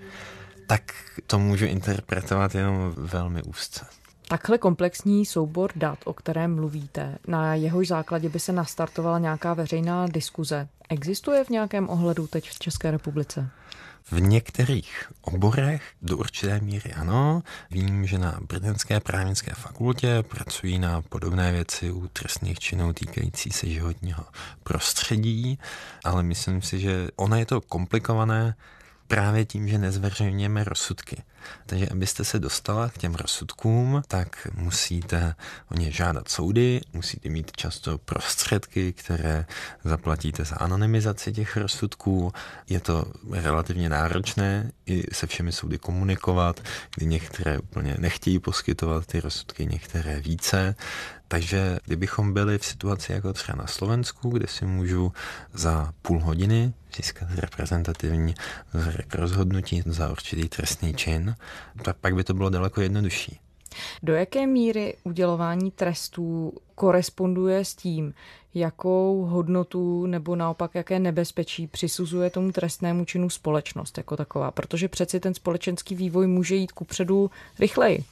tak 0.70 0.94
to 1.26 1.38
můžu 1.38 1.64
interpretovat 1.64 2.54
jenom 2.54 2.94
velmi 2.96 3.42
úzce. 3.42 3.86
Takhle 4.28 4.58
komplexní 4.58 5.26
soubor 5.26 5.70
dat, 5.76 5.98
o 6.04 6.12
kterém 6.12 6.54
mluvíte, 6.54 7.18
na 7.26 7.54
jehož 7.54 7.88
základě 7.88 8.28
by 8.28 8.40
se 8.40 8.52
nastartovala 8.52 9.18
nějaká 9.18 9.54
veřejná 9.54 10.06
diskuze, 10.06 10.68
existuje 10.88 11.44
v 11.44 11.48
nějakém 11.48 11.88
ohledu 11.88 12.26
teď 12.26 12.50
v 12.50 12.58
České 12.58 12.90
republice? 12.90 13.48
V 14.10 14.20
některých 14.20 15.12
oborech 15.20 15.82
do 16.02 16.16
určité 16.16 16.60
míry 16.60 16.92
ano. 16.92 17.42
Vím, 17.70 18.06
že 18.06 18.18
na 18.18 18.40
Brněnské 18.48 19.00
právnické 19.00 19.54
fakultě 19.54 20.22
pracují 20.28 20.78
na 20.78 21.02
podobné 21.02 21.52
věci 21.52 21.90
u 21.90 22.08
trestných 22.08 22.58
činů 22.58 22.92
týkající 22.92 23.50
se 23.50 23.66
životního 23.66 24.24
prostředí, 24.62 25.58
ale 26.04 26.22
myslím 26.22 26.62
si, 26.62 26.80
že 26.80 27.08
ona 27.16 27.36
je 27.36 27.46
to 27.46 27.60
komplikované 27.60 28.54
právě 29.10 29.44
tím, 29.44 29.68
že 29.68 29.78
nezveřejňujeme 29.78 30.64
rozsudky. 30.64 31.22
Takže 31.66 31.88
abyste 31.88 32.24
se 32.24 32.38
dostala 32.38 32.88
k 32.88 32.98
těm 32.98 33.14
rozsudkům, 33.14 34.02
tak 34.08 34.48
musíte 34.54 35.34
o 35.70 35.74
ně 35.74 35.90
žádat 35.90 36.28
soudy, 36.28 36.80
musíte 36.92 37.28
mít 37.28 37.52
často 37.56 37.98
prostředky, 37.98 38.92
které 38.92 39.46
zaplatíte 39.84 40.44
za 40.44 40.56
anonymizaci 40.56 41.32
těch 41.32 41.56
rozsudků. 41.56 42.32
Je 42.68 42.80
to 42.80 43.04
relativně 43.30 43.88
náročné 43.88 44.72
i 44.86 45.14
se 45.14 45.26
všemi 45.26 45.52
soudy 45.52 45.78
komunikovat, 45.78 46.60
kdy 46.96 47.06
některé 47.06 47.58
úplně 47.58 47.96
nechtějí 47.98 48.38
poskytovat 48.38 49.06
ty 49.06 49.20
rozsudky, 49.20 49.66
některé 49.66 50.20
více. 50.20 50.74
Takže 51.28 51.78
kdybychom 51.84 52.34
byli 52.34 52.58
v 52.58 52.64
situaci 52.64 53.12
jako 53.12 53.32
třeba 53.32 53.58
na 53.58 53.66
Slovensku, 53.66 54.30
kde 54.30 54.46
si 54.46 54.66
můžu 54.66 55.12
za 55.52 55.92
půl 56.02 56.20
hodiny 56.20 56.72
získat 56.96 57.28
reprezentativní 57.36 58.34
vzorek 58.72 59.14
rozhodnutí 59.14 59.82
za 59.86 60.10
určitý 60.10 60.48
trestný 60.48 60.94
čin, 60.94 61.34
tak 61.82 61.96
pak 61.96 62.14
by 62.14 62.24
to 62.24 62.34
bylo 62.34 62.50
daleko 62.50 62.80
jednodušší. 62.80 63.40
Do 64.02 64.14
jaké 64.14 64.46
míry 64.46 64.94
udělování 65.04 65.70
trestů 65.70 66.52
koresponduje 66.74 67.64
s 67.64 67.74
tím, 67.74 68.14
jakou 68.54 69.24
hodnotu 69.24 70.06
nebo 70.06 70.36
naopak 70.36 70.74
jaké 70.74 70.98
nebezpečí 70.98 71.66
přisuzuje 71.66 72.30
tomu 72.30 72.52
trestnému 72.52 73.04
činu 73.04 73.30
společnost 73.30 73.98
jako 73.98 74.16
taková, 74.16 74.50
protože 74.50 74.88
přeci 74.88 75.20
ten 75.20 75.34
společenský 75.34 75.94
vývoj 75.94 76.26
může 76.26 76.54
jít 76.54 76.72
kupředu 76.72 77.30
rychleji. 77.58 78.04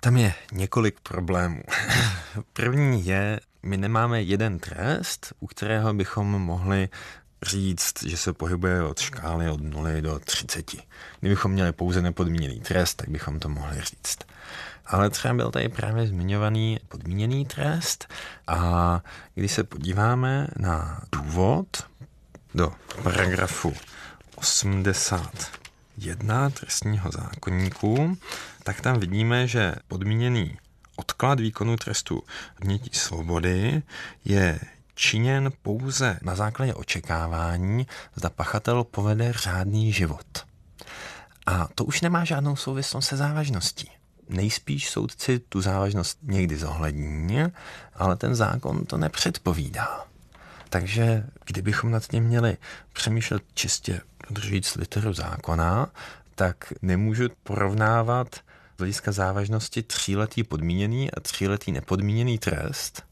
Tam 0.00 0.16
je 0.16 0.34
několik 0.52 1.00
problémů. 1.00 1.62
První 2.52 3.06
je, 3.06 3.40
my 3.62 3.76
nemáme 3.76 4.22
jeden 4.22 4.58
trest, 4.58 5.32
u 5.40 5.46
kterého 5.46 5.94
bychom 5.94 6.26
mohli 6.26 6.88
říct, 7.42 8.02
že 8.02 8.16
se 8.16 8.32
pohybuje 8.32 8.82
od 8.82 8.98
škály 8.98 9.50
od 9.50 9.62
0 9.62 10.00
do 10.00 10.18
30. 10.18 10.70
Kdybychom 11.20 11.52
měli 11.52 11.72
pouze 11.72 12.02
nepodmíněný 12.02 12.60
trest, 12.60 12.94
tak 12.94 13.08
bychom 13.08 13.40
to 13.40 13.48
mohli 13.48 13.80
říct. 13.80 14.18
Ale 14.86 15.10
třeba 15.10 15.34
byl 15.34 15.50
tady 15.50 15.68
právě 15.68 16.06
zmiňovaný 16.06 16.80
podmíněný 16.88 17.46
trest 17.46 18.08
a 18.46 19.00
když 19.34 19.52
se 19.52 19.64
podíváme 19.64 20.46
na 20.56 21.02
důvod 21.12 21.66
do 22.54 22.72
paragrafu 23.02 23.74
81 24.34 26.50
trestního 26.50 27.10
zákonníku, 27.10 28.18
tak 28.62 28.80
tam 28.80 29.00
vidíme, 29.00 29.46
že 29.46 29.74
podmíněný 29.88 30.58
odklad 30.96 31.40
výkonu 31.40 31.76
trestu 31.76 32.22
odnětí 32.60 32.90
svobody 32.92 33.82
je 34.24 34.60
činěn 34.94 35.52
pouze 35.62 36.18
na 36.22 36.34
základě 36.34 36.74
očekávání, 36.74 37.86
zda 38.14 38.30
pachatel 38.30 38.84
povede 38.84 39.32
řádný 39.32 39.92
život. 39.92 40.46
A 41.46 41.68
to 41.74 41.84
už 41.84 42.00
nemá 42.00 42.24
žádnou 42.24 42.56
souvislost 42.56 43.06
se 43.06 43.16
závažností. 43.16 43.90
Nejspíš 44.28 44.90
soudci 44.90 45.38
tu 45.38 45.60
závažnost 45.60 46.18
někdy 46.22 46.56
zohlední, 46.56 47.38
ale 47.94 48.16
ten 48.16 48.34
zákon 48.34 48.84
to 48.84 48.98
nepředpovídá. 48.98 50.04
Takže 50.68 51.26
kdybychom 51.46 51.90
nad 51.90 52.06
tím 52.06 52.24
měli 52.24 52.56
přemýšlet 52.92 53.42
čistě, 53.54 54.00
říct 54.36 54.76
literu 54.76 55.12
zákona, 55.12 55.88
tak 56.34 56.72
nemůžu 56.82 57.28
porovnávat 57.42 58.34
z 58.76 58.78
hlediska 58.78 59.12
závažnosti 59.12 59.82
tříletý 59.82 60.44
podmíněný 60.44 61.10
a 61.10 61.20
tříletý 61.20 61.72
nepodmíněný 61.72 62.38
trest, 62.38 63.02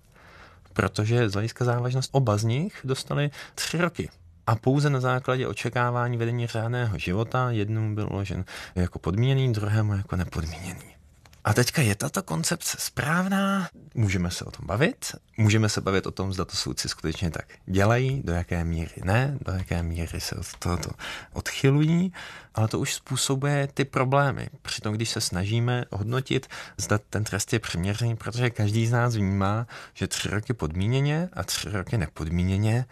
protože 0.72 1.28
z 1.28 1.32
hlediska 1.32 1.64
závažnosti 1.64 2.12
oba 2.12 2.36
z 2.36 2.44
nich 2.44 2.80
dostali 2.84 3.30
tři 3.54 3.78
roky. 3.78 4.08
A 4.46 4.56
pouze 4.56 4.90
na 4.90 5.00
základě 5.00 5.46
očekávání 5.46 6.16
vedení 6.16 6.46
řádného 6.46 6.98
života 6.98 7.50
jednomu 7.50 7.94
byl 7.94 8.08
uložen 8.12 8.44
jako 8.74 8.98
podmíněný, 8.98 9.52
druhému 9.52 9.94
jako 9.94 10.16
nepodmíněný. 10.16 10.99
A 11.44 11.54
teďka 11.54 11.82
je 11.82 11.94
tato 11.94 12.22
koncepce 12.22 12.76
správná? 12.80 13.68
Můžeme 13.94 14.30
se 14.30 14.44
o 14.44 14.50
tom 14.50 14.66
bavit. 14.66 15.14
Můžeme 15.36 15.68
se 15.68 15.80
bavit 15.80 16.06
o 16.06 16.10
tom, 16.10 16.32
zda 16.32 16.44
to 16.44 16.56
soudci 16.56 16.88
skutečně 16.88 17.30
tak 17.30 17.44
dělají, 17.66 18.22
do 18.24 18.32
jaké 18.32 18.64
míry 18.64 18.92
ne, 19.04 19.38
do 19.46 19.52
jaké 19.52 19.82
míry 19.82 20.20
se 20.20 20.36
od 20.36 20.46
tohoto 20.58 20.90
odchylují, 21.32 22.12
ale 22.54 22.68
to 22.68 22.78
už 22.78 22.94
způsobuje 22.94 23.68
ty 23.74 23.84
problémy. 23.84 24.48
Přitom, 24.62 24.94
když 24.94 25.10
se 25.10 25.20
snažíme 25.20 25.84
hodnotit, 25.90 26.46
zda 26.76 26.98
ten 27.10 27.24
trest 27.24 27.52
je 27.52 27.58
přiměřený, 27.58 28.16
protože 28.16 28.50
každý 28.50 28.86
z 28.86 28.92
nás 28.92 29.16
vnímá, 29.16 29.66
že 29.94 30.06
tři 30.06 30.28
roky 30.28 30.52
podmíněně 30.52 31.28
a 31.32 31.42
tři 31.42 31.70
roky 31.70 31.98
nepodmíněně 31.98 32.84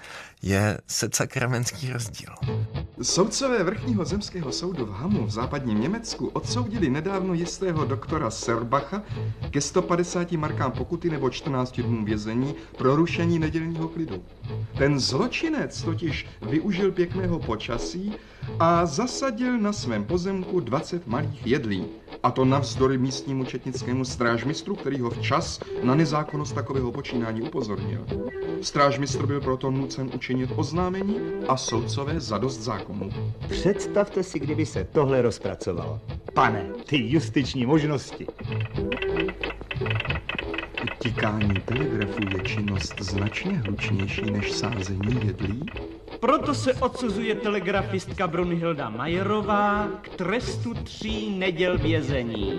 je 0.43 0.79
secakramentský 0.87 1.93
rozdíl. 1.93 2.35
Soudcové 3.03 3.65
vrchního 3.65 4.05
zemského 4.05 4.53
soudu 4.53 4.87
v 4.87 4.91
Hamu 4.91 5.27
v 5.27 5.31
západním 5.31 5.81
Německu 5.81 6.29
odsoudili 6.29 6.91
nedávno 6.91 7.35
jistého 7.35 7.85
doktora 7.85 8.31
Serbacha 8.49 9.03
ke 9.51 9.61
150 9.61 10.33
markám 10.33 10.73
pokuty 10.73 11.11
nebo 11.11 11.31
14 11.31 11.81
dnů 11.81 12.05
vězení 12.05 12.55
pro 12.77 12.97
rušení 12.97 13.39
nedělního 13.39 13.89
klidu. 13.89 14.25
Ten 14.79 15.01
zločinec 15.01 15.83
totiž 15.83 16.27
využil 16.43 16.93
pěkného 16.93 17.39
počasí 17.39 18.13
a 18.61 18.87
zasadil 18.87 19.59
na 19.59 19.73
svém 19.73 20.05
pozemku 20.05 20.61
20 20.61 21.07
malých 21.07 21.47
jedlí. 21.47 21.87
A 22.23 22.31
to 22.31 22.45
navzdory 22.45 22.99
místnímu 22.99 23.45
četnickému 23.45 24.05
strážmistru, 24.05 24.77
který 24.77 25.01
ho 25.01 25.11
včas 25.11 25.61
na 25.83 25.95
nezákonnost 25.95 26.55
takového 26.55 26.93
počínání 26.93 27.43
upozornil. 27.43 28.07
Strážmistr 28.63 29.27
byl 29.27 29.41
proto 29.41 29.71
nucen 29.71 30.11
učinit 30.15 30.51
oznámení 30.57 31.17
a 31.49 31.57
soudcové 31.57 32.21
zadost 32.21 32.61
zákonu. 32.61 33.11
Představte 33.49 34.23
si, 34.23 34.39
kdyby 34.39 34.67
se 34.67 34.85
tohle 34.93 35.23
rozpracovalo. 35.23 36.01
Pane, 36.39 36.65
ty 36.87 36.97
justiční 37.11 37.67
možnosti. 37.67 38.27
Tikání 40.99 41.55
telegrafu 41.65 42.23
je 42.37 42.43
činnost 42.43 42.95
značně 43.01 43.53
hlučnější 43.53 44.31
než 44.31 44.53
sázení 44.53 45.21
jedlí? 45.27 45.67
Proto 46.21 46.55
se 46.55 46.75
odsuzuje 46.75 47.35
telegrafistka 47.35 48.27
Brunhilda 48.27 48.91
Majerová 48.91 49.89
k 50.03 50.09
trestu 50.09 50.75
tří 50.75 51.39
neděl 51.39 51.79
vězení. 51.79 52.53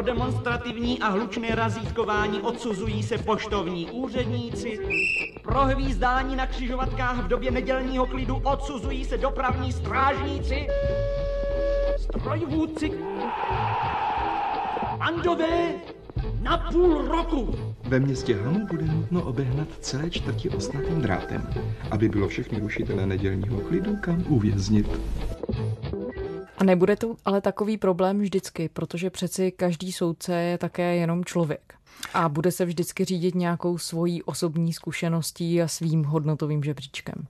Pro 0.00 0.06
demonstrativní 0.06 1.00
a 1.00 1.08
hlučné 1.08 1.54
razítkování 1.54 2.40
odsuzují 2.40 3.02
se 3.02 3.18
poštovní 3.18 3.86
úředníci, 3.86 4.78
pro 5.42 5.64
hvízdání 5.64 6.36
na 6.36 6.46
křižovatkách 6.46 7.24
v 7.24 7.28
době 7.28 7.50
nedělního 7.50 8.06
klidu 8.06 8.36
odsuzují 8.36 9.04
se 9.04 9.18
dopravní 9.18 9.72
strážníci, 9.72 10.66
strojvůdci, 11.96 12.92
bandové 14.98 15.74
na 16.42 16.58
půl 16.58 17.08
roku. 17.08 17.54
Ve 17.84 18.00
městě 18.00 18.36
Hamu 18.36 18.66
bude 18.66 18.84
nutno 18.84 19.22
obehnat 19.22 19.68
celé 19.80 20.10
čtvrti 20.10 20.50
osnatým 20.50 21.02
drátem, 21.02 21.50
aby 21.90 22.08
bylo 22.08 22.28
všechny 22.28 22.60
rušitele 22.60 23.06
nedělního 23.06 23.60
klidu 23.60 23.96
kam 23.96 24.24
uvěznit. 24.28 25.00
A 26.60 26.64
nebude 26.64 26.96
to 26.96 27.16
ale 27.24 27.40
takový 27.40 27.76
problém 27.76 28.20
vždycky, 28.20 28.68
protože 28.68 29.10
přeci 29.10 29.52
každý 29.52 29.92
soudce 29.92 30.34
je 30.34 30.58
také 30.58 30.96
jenom 30.96 31.24
člověk. 31.24 31.74
A 32.14 32.28
bude 32.28 32.52
se 32.52 32.64
vždycky 32.64 33.04
řídit 33.04 33.34
nějakou 33.34 33.78
svojí 33.78 34.22
osobní 34.22 34.72
zkušeností 34.72 35.62
a 35.62 35.68
svým 35.68 36.04
hodnotovým 36.04 36.62
žebříčkem. 36.62 37.26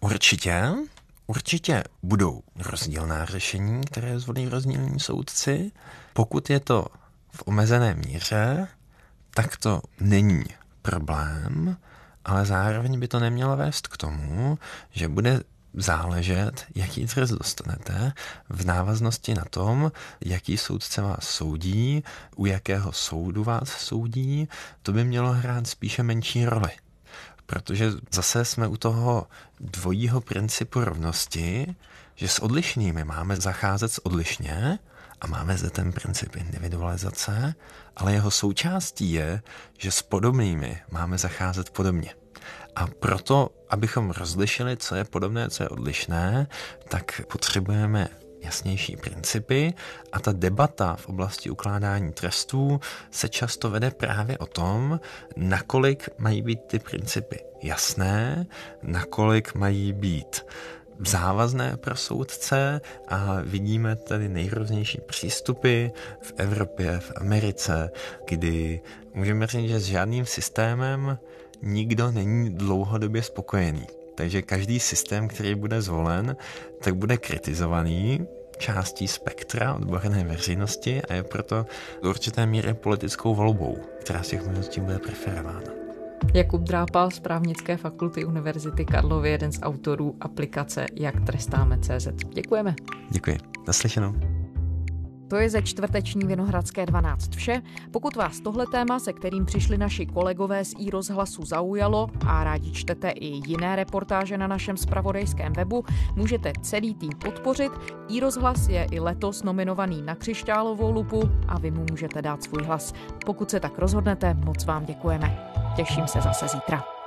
Určitě. 0.00 0.74
Určitě 1.26 1.84
budou 2.02 2.42
rozdílná 2.58 3.24
řešení, 3.24 3.80
které 3.84 4.18
zvolí 4.18 4.48
rozdílní 4.48 5.00
soudci. 5.00 5.72
Pokud 6.12 6.50
je 6.50 6.60
to 6.60 6.86
v 7.30 7.42
omezené 7.46 7.94
míře, 7.94 8.68
tak 9.34 9.56
to 9.56 9.82
není 10.00 10.44
problém, 10.82 11.76
ale 12.24 12.46
zároveň 12.46 13.00
by 13.00 13.08
to 13.08 13.20
nemělo 13.20 13.56
vést 13.56 13.88
k 13.88 13.96
tomu, 13.96 14.58
že 14.90 15.08
bude 15.08 15.40
záležet, 15.74 16.66
jaký 16.74 17.06
trest 17.06 17.30
dostanete 17.30 18.12
v 18.48 18.64
návaznosti 18.64 19.34
na 19.34 19.44
tom, 19.50 19.92
jaký 20.20 20.56
soudce 20.56 21.02
vás 21.02 21.28
soudí, 21.28 22.04
u 22.36 22.46
jakého 22.46 22.92
soudu 22.92 23.44
vás 23.44 23.68
soudí, 23.68 24.48
to 24.82 24.92
by 24.92 25.04
mělo 25.04 25.32
hrát 25.32 25.66
spíše 25.66 26.02
menší 26.02 26.46
roli. 26.46 26.70
Protože 27.46 27.90
zase 28.10 28.44
jsme 28.44 28.68
u 28.68 28.76
toho 28.76 29.26
dvojího 29.60 30.20
principu 30.20 30.84
rovnosti, 30.84 31.74
že 32.14 32.28
s 32.28 32.38
odlišnými 32.38 33.04
máme 33.04 33.36
zacházet 33.36 33.92
s 33.92 34.06
odlišně 34.06 34.78
a 35.20 35.26
máme 35.26 35.58
zde 35.58 35.70
ten 35.70 35.92
princip 35.92 36.36
individualizace, 36.36 37.54
ale 37.96 38.12
jeho 38.12 38.30
součástí 38.30 39.12
je, 39.12 39.42
že 39.78 39.90
s 39.92 40.02
podobnými 40.02 40.80
máme 40.90 41.18
zacházet 41.18 41.70
podobně. 41.70 42.21
A 42.76 42.86
proto, 42.86 43.50
abychom 43.68 44.10
rozlišili, 44.10 44.76
co 44.76 44.94
je 44.94 45.04
podobné, 45.04 45.50
co 45.50 45.62
je 45.62 45.68
odlišné, 45.68 46.46
tak 46.88 47.20
potřebujeme 47.32 48.08
jasnější 48.42 48.96
principy 48.96 49.74
a 50.12 50.20
ta 50.20 50.32
debata 50.32 50.96
v 50.96 51.08
oblasti 51.08 51.50
ukládání 51.50 52.12
trestů 52.12 52.80
se 53.10 53.28
často 53.28 53.70
vede 53.70 53.90
právě 53.90 54.38
o 54.38 54.46
tom, 54.46 55.00
nakolik 55.36 56.08
mají 56.18 56.42
být 56.42 56.60
ty 56.66 56.78
principy 56.78 57.38
jasné, 57.62 58.46
nakolik 58.82 59.54
mají 59.54 59.92
být 59.92 60.44
závazné 61.06 61.76
pro 61.76 61.96
soudce 61.96 62.80
a 63.08 63.40
vidíme 63.42 63.96
tady 63.96 64.28
nejrůznější 64.28 65.00
přístupy 65.00 65.86
v 66.22 66.32
Evropě, 66.36 66.98
v 67.00 67.12
Americe, 67.16 67.90
kdy 68.28 68.80
můžeme 69.14 69.46
říct, 69.46 69.68
že 69.68 69.80
s 69.80 69.84
žádným 69.84 70.26
systémem 70.26 71.18
nikdo 71.62 72.10
není 72.10 72.50
dlouhodobě 72.50 73.22
spokojený. 73.22 73.86
Takže 74.14 74.42
každý 74.42 74.80
systém, 74.80 75.28
který 75.28 75.54
bude 75.54 75.82
zvolen, 75.82 76.36
tak 76.84 76.96
bude 76.96 77.16
kritizovaný 77.16 78.26
částí 78.58 79.08
spektra 79.08 79.74
odborné 79.74 80.24
veřejnosti 80.24 81.02
a 81.02 81.14
je 81.14 81.22
proto 81.22 81.66
do 82.02 82.10
určité 82.10 82.46
míry 82.46 82.74
politickou 82.74 83.34
volbou, 83.34 83.78
která 84.00 84.22
z 84.22 84.28
těch 84.28 84.46
možností 84.46 84.80
bude 84.80 84.98
preferována. 84.98 85.82
Jakub 86.34 86.60
Drápal 86.60 87.10
z 87.10 87.20
právnické 87.20 87.76
fakulty 87.76 88.24
Univerzity 88.24 88.84
Karlovy, 88.84 89.30
jeden 89.30 89.52
z 89.52 89.62
autorů 89.62 90.16
aplikace 90.20 90.86
Jak 90.94 91.20
trestáme 91.26 91.78
CZ. 91.78 92.08
Děkujeme. 92.34 92.74
Děkuji. 93.10 93.38
Naslyšenou. 93.66 94.41
To 95.32 95.38
je 95.38 95.50
ze 95.50 95.62
čtvrteční 95.62 96.26
Vinohradské 96.26 96.86
12 96.86 97.34
vše. 97.34 97.62
Pokud 97.90 98.16
vás 98.16 98.40
tohle 98.40 98.66
téma, 98.66 98.98
se 98.98 99.12
kterým 99.12 99.44
přišli 99.44 99.78
naši 99.78 100.06
kolegové 100.06 100.64
z 100.64 100.74
rozhlasu 100.90 101.44
zaujalo 101.44 102.08
a 102.26 102.44
rádi 102.44 102.72
čtete 102.72 103.10
i 103.10 103.26
jiné 103.26 103.76
reportáže 103.76 104.38
na 104.38 104.46
našem 104.46 104.76
spravodajském 104.76 105.52
webu, 105.52 105.84
můžete 106.16 106.52
celý 106.62 106.94
tým 106.94 107.12
podpořit. 107.24 107.72
rozhlas 108.20 108.68
je 108.68 108.86
i 108.90 109.00
letos 109.00 109.42
nominovaný 109.42 110.02
na 110.02 110.14
křišťálovou 110.14 110.92
lupu 110.92 111.22
a 111.48 111.58
vy 111.58 111.70
mu 111.70 111.84
můžete 111.90 112.22
dát 112.22 112.42
svůj 112.42 112.62
hlas. 112.62 112.92
Pokud 113.26 113.50
se 113.50 113.60
tak 113.60 113.78
rozhodnete, 113.78 114.34
moc 114.34 114.64
vám 114.64 114.84
děkujeme. 114.84 115.50
Těším 115.76 116.06
se 116.06 116.20
zase 116.20 116.48
zítra. 116.48 117.01